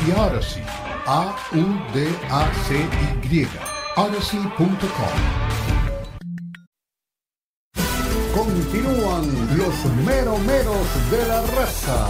[0.07, 0.65] y Odyssey.
[1.07, 2.27] A-U-D-A-C-Y.
[3.99, 4.77] Odyssey.com.
[8.35, 12.07] Continúan los meromeros de la raza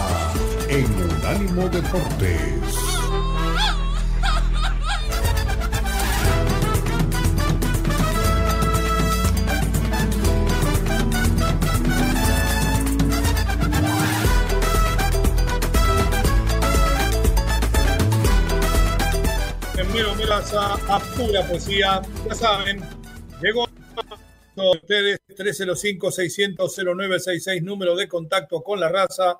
[0.68, 2.96] en Unánimo Deportes.
[20.47, 22.83] Melaza a pura poesía, ya saben,
[23.43, 23.69] llegó a
[24.71, 29.37] ustedes 305-600-0966, número de contacto con la raza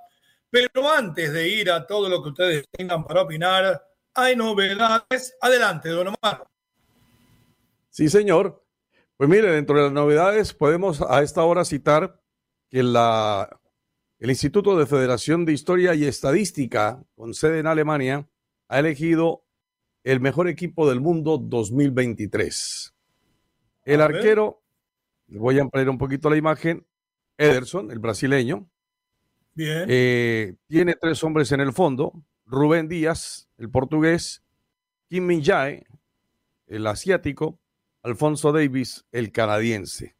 [0.51, 3.83] pero antes de ir a todo lo que ustedes tengan para opinar,
[4.15, 5.37] hay novedades.
[5.41, 6.47] Adelante, don Omar.
[7.91, 8.65] Sí, señor.
[9.17, 12.21] Pues mire, dentro de las novedades podemos a esta hora citar
[12.71, 13.61] que la,
[14.19, 18.29] el Instituto de Federación de Historia y Estadística, con sede en Alemania,
[18.69, 19.45] ha elegido
[20.07, 22.95] el mejor equipo del mundo 2023.
[23.85, 24.63] El arquero,
[25.27, 26.87] voy a ampliar un poquito la imagen,
[27.37, 28.69] Ederson, el brasileño,
[29.55, 29.87] Bien.
[29.89, 32.13] Eh, tiene tres hombres en el fondo:
[32.45, 34.45] Rubén Díaz, el portugués,
[35.09, 35.85] Kim Min Jae,
[36.69, 37.59] el asiático,
[38.03, 40.15] Alfonso Davis, el canadiense.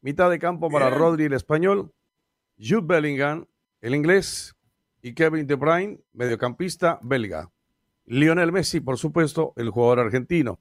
[0.00, 1.92] Mitad de campo para Rodri, el español,
[2.56, 3.46] Jude Bellingham,
[3.80, 4.54] el inglés,
[5.02, 7.50] y Kevin De Bruyne, mediocampista belga.
[8.06, 10.60] Lionel Messi, por supuesto, el jugador argentino.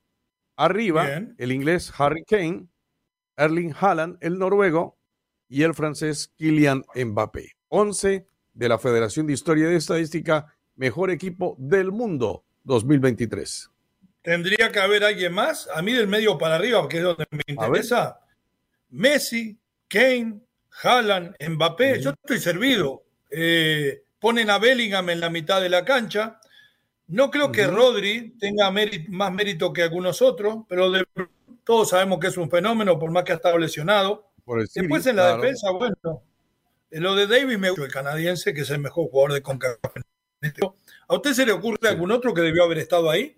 [0.55, 2.67] Arriba, el inglés Harry Kane,
[3.37, 4.97] Erling Haaland, el noruego,
[5.53, 7.51] y el francés Kylian Mbappé.
[7.69, 13.69] 11 de la Federación de Historia y Estadística, mejor equipo del mundo 2023.
[14.23, 15.69] Tendría que haber alguien más.
[15.75, 18.19] A mí del medio para arriba, que es donde me interesa.
[18.89, 20.39] Messi, Kane,
[20.81, 22.01] Haaland, Mbappé.
[22.01, 23.03] Yo estoy servido.
[23.29, 26.39] Eh, ponen a Bellingham en la mitad de la cancha.
[27.07, 30.91] No creo que Rodri tenga más mérito que algunos otros, pero
[31.63, 34.31] todos sabemos que es un fenómeno, por más que ha estado lesionado.
[34.73, 36.23] Después en la defensa, bueno,
[36.89, 39.95] lo de Davis me gusta, el canadiense, que es el mejor jugador de CONCACAF.
[41.07, 43.37] ¿A usted se le ocurre algún otro que debió haber estado ahí?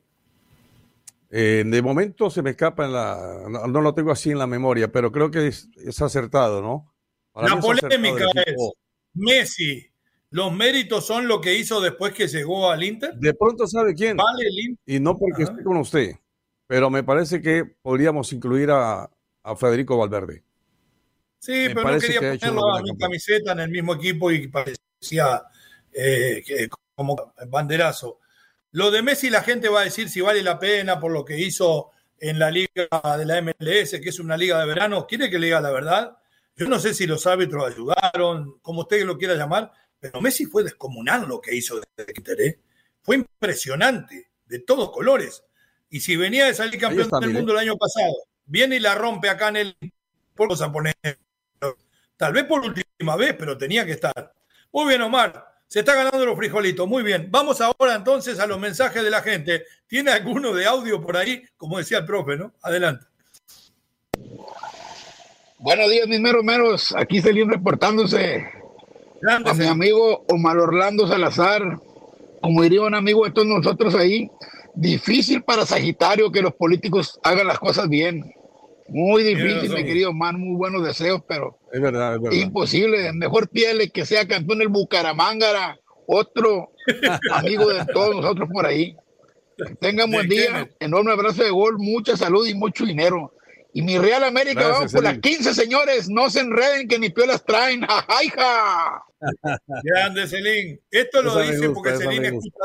[1.30, 3.68] Eh, de momento se me escapa en la.
[3.68, 6.94] No, lo tengo así en la memoria, pero creo que es, acertado, ¿no?
[7.36, 8.56] la polémica es:
[9.14, 9.92] Messi,
[10.36, 13.14] ¿los méritos son lo que hizo después que llegó al Inter?
[13.16, 14.18] De pronto sabe quién.
[14.18, 14.96] Vale el Inter.
[14.96, 16.12] Y no porque esté con usted,
[16.68, 19.10] pero me parece que podríamos incluir a,
[19.58, 20.44] Federico Valverde.
[21.40, 25.44] Sí, pero no quería ponerlo a mi camiseta en el mismo equipo y parecía
[25.94, 28.20] eh, como banderazo.
[28.72, 31.40] Lo de Messi la gente va a decir si vale la pena por lo que
[31.40, 35.08] hizo en la liga de la MLS, que es una liga de verano.
[35.08, 36.18] ¿Quiere que le diga la verdad?
[36.58, 39.72] Yo no sé si los árbitros ayudaron, como usted lo quiera llamar,
[40.06, 41.86] pero Messi fue descomunal lo que hizo de
[42.16, 42.42] Inter.
[42.42, 42.60] ¿eh?
[43.02, 45.44] Fue impresionante, de todos colores.
[45.90, 48.14] Y si venía de salir campeón del mundo el año pasado,
[48.46, 49.78] viene y la rompe acá en el...
[50.62, 50.94] a poner.
[52.18, 54.34] Tal vez por última vez, pero tenía que estar.
[54.72, 55.44] Muy bien, Omar.
[55.66, 56.88] Se está ganando los frijolitos.
[56.88, 57.30] Muy bien.
[57.32, 59.66] Vamos ahora entonces a los mensajes de la gente.
[59.88, 61.44] ¿Tiene alguno de audio por ahí?
[61.58, 62.54] Como decía el profe, ¿no?
[62.62, 63.08] Adelante.
[65.58, 66.94] Buenos días, mis meros meros.
[66.96, 68.65] Aquí Celín reportándose.
[69.28, 71.80] A mi amigo Omar Orlando Salazar.
[72.42, 74.30] Como diría un amigo de todos nosotros ahí,
[74.76, 78.34] difícil para Sagitario que los políticos hagan las cosas bien.
[78.88, 82.38] Muy difícil, mi querido man, muy buenos deseos, pero es verdad, es verdad.
[82.38, 83.12] imposible.
[83.14, 86.70] Mejor piele que sea campeón el Bucaramángara, otro
[87.34, 88.96] amigo de todos nosotros por ahí.
[89.80, 93.32] Tengan buen día, enorme abrazo de gol, mucha salud y mucho dinero.
[93.76, 97.44] Y mi Real América, vamos por las 15, señores, no se enreden que ni piolas
[97.44, 97.82] traen.
[97.86, 99.04] ¡Ja,
[99.84, 100.80] Grande, Celín.
[100.90, 102.58] Esto lo dice porque Celín escucha,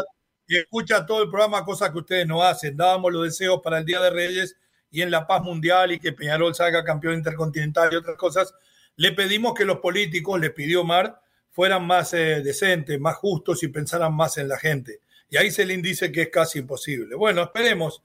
[0.46, 2.76] escucha todo el programa, cosas que ustedes no hacen.
[2.76, 4.56] Dábamos los deseos para el Día de Reyes
[4.88, 8.54] y en la paz mundial y que Peñarol salga campeón intercontinental y otras cosas,
[8.94, 13.68] le pedimos que los políticos, le pidió Mar, fueran más eh, decentes, más justos y
[13.68, 15.00] pensaran más en la gente.
[15.28, 17.16] Y ahí Celín dice que es casi imposible.
[17.16, 18.00] Bueno, esperemos.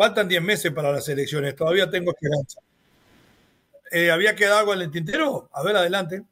[0.00, 1.54] Faltan 10 meses para las elecciones.
[1.54, 2.58] Todavía tengo esperanza.
[3.92, 5.50] Eh, ¿Había quedado algo en el tintero?
[5.52, 6.22] A ver, adelante.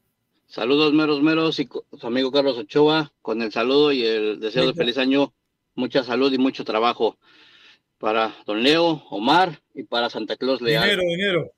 [0.46, 1.68] Saludos, meros, meros, y
[2.00, 5.34] su amigo Carlos Ochoa, con el saludo y el deseo de feliz año,
[5.74, 7.18] mucha salud y mucho trabajo
[7.98, 10.84] para don Leo, Omar y para Santa Claus Leal.
[10.84, 11.52] Dinero, dinero.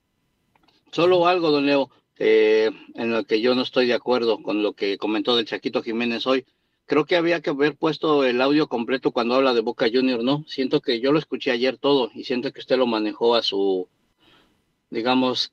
[0.90, 4.72] Solo algo, don Leo, eh, en lo que yo no estoy de acuerdo con lo
[4.72, 6.44] que comentó del Chaquito Jiménez hoy.
[6.90, 10.44] Creo que había que haber puesto el audio completo cuando habla de Boca Junior, ¿no?
[10.48, 13.86] Siento que yo lo escuché ayer todo y siento que usted lo manejó a su,
[14.90, 15.52] digamos,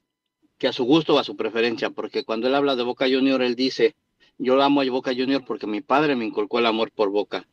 [0.57, 3.43] que a su gusto o a su preferencia, porque cuando él habla de Boca Junior,
[3.43, 3.93] él dice,
[4.39, 7.45] yo amo a Boca Junior porque mi padre me inculcó el amor por Boca.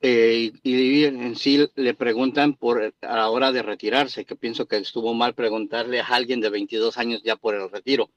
[0.00, 4.76] Eh, y, en sí le preguntan por a la hora de retirarse, que pienso que
[4.76, 8.08] estuvo mal preguntarle a alguien de 22 años ya por el retiro.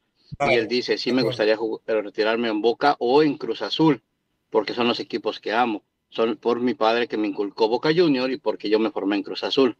[0.47, 1.57] y él dice, sí me gustaría
[1.87, 4.03] retirarme en Boca o en Cruz Azul,
[4.49, 5.83] porque son los equipos que amo.
[6.09, 9.23] Son por mi padre que me inculcó Boca Junior y porque yo me formé en
[9.23, 9.75] Cruz Azul.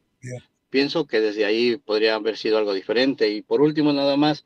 [0.70, 3.30] Pienso que desde ahí podría haber sido algo diferente.
[3.30, 4.46] Y por último, nada más,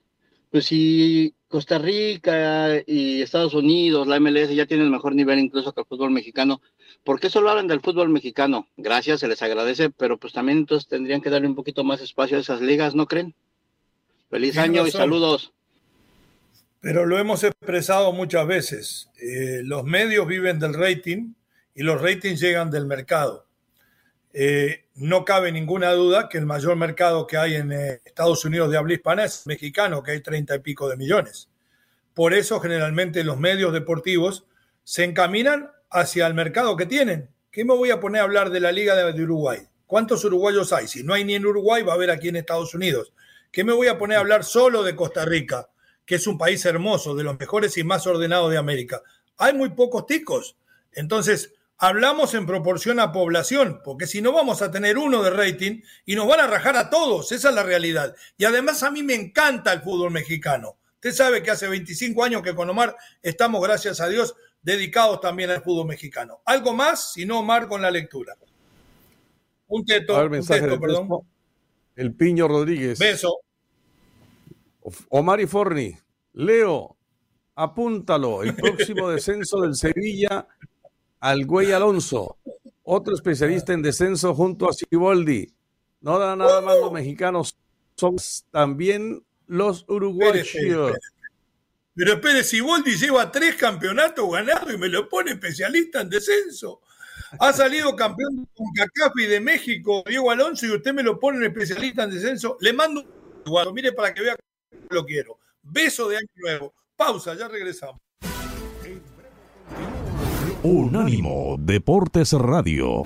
[0.52, 5.74] pues si Costa Rica y Estados Unidos, la MLS ya tienen el mejor nivel incluso
[5.74, 6.62] que el fútbol mexicano,
[7.04, 8.68] ¿Por qué solo hablan del fútbol mexicano?
[8.78, 12.38] Gracias, se les agradece, pero pues también entonces tendrían que darle un poquito más espacio
[12.38, 13.34] a esas ligas, ¿no creen?
[14.30, 15.52] Feliz año y saludos.
[16.82, 19.10] Pero lo hemos expresado muchas veces.
[19.22, 21.34] Eh, los medios viven del rating
[21.76, 23.46] y los ratings llegan del mercado.
[24.34, 28.72] Eh, no cabe ninguna duda que el mayor mercado que hay en eh, Estados Unidos
[28.72, 31.50] de habla hispana es mexicano, que hay treinta y pico de millones.
[32.16, 34.46] Por eso generalmente los medios deportivos
[34.84, 37.30] se encaminan hacia el mercado que tienen.
[37.52, 39.60] ¿Qué me voy a poner a hablar de la Liga de Uruguay?
[39.86, 40.88] ¿Cuántos uruguayos hay?
[40.88, 43.14] Si no hay ni en Uruguay, va a haber aquí en Estados Unidos.
[43.52, 45.68] ¿Qué me voy a poner a hablar solo de Costa Rica,
[46.12, 49.02] que es un país hermoso, de los mejores y más ordenados de América?
[49.38, 50.58] Hay muy pocos ticos.
[50.92, 55.82] Entonces, hablamos en proporción a población, porque si no vamos a tener uno de rating
[56.06, 58.14] y nos van a rajar a todos, esa es la realidad.
[58.36, 62.42] Y además a mí me encanta el fútbol mexicano, Usted sabe que hace 25 años
[62.42, 62.94] que con Omar
[63.24, 66.42] estamos, gracias a Dios, dedicados también al fútbol mexicano.
[66.44, 67.14] ¿Algo más?
[67.14, 68.36] Si no, Omar, con la lectura.
[69.70, 71.10] Un teto, un teto, perdón.
[71.96, 73.00] El Piño Rodríguez.
[73.00, 73.44] Beso.
[75.10, 75.98] Omar y Forni.
[76.34, 76.98] Leo,
[77.56, 78.44] apúntalo.
[78.44, 80.48] El próximo descenso del Sevilla
[81.20, 82.38] al Güey Alonso.
[82.84, 85.54] Otro especialista en descenso junto a Siboldi.
[86.02, 87.56] No da nada más los mexicanos,
[87.96, 88.16] son
[88.50, 90.50] también los uruguayos.
[91.94, 96.82] Pero espere, Siboldi lleva tres campeonatos ganados y me lo pone especialista en descenso.
[97.40, 102.04] Ha salido campeón con Cacafi de México, Diego Alonso, y usted me lo pone especialista
[102.04, 102.58] en descenso.
[102.60, 103.06] Le mando
[103.46, 104.36] un mire para que vea
[104.90, 105.40] lo quiero.
[105.64, 106.74] Beso de año nuevo.
[106.96, 108.00] Pausa, ya regresamos.
[110.64, 113.04] Unánimo Deportes Radio.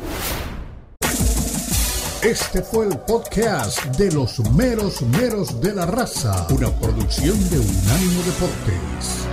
[2.22, 8.24] Este fue el podcast de los meros meros de la raza, una producción de Unánimo
[8.24, 9.28] Deportes.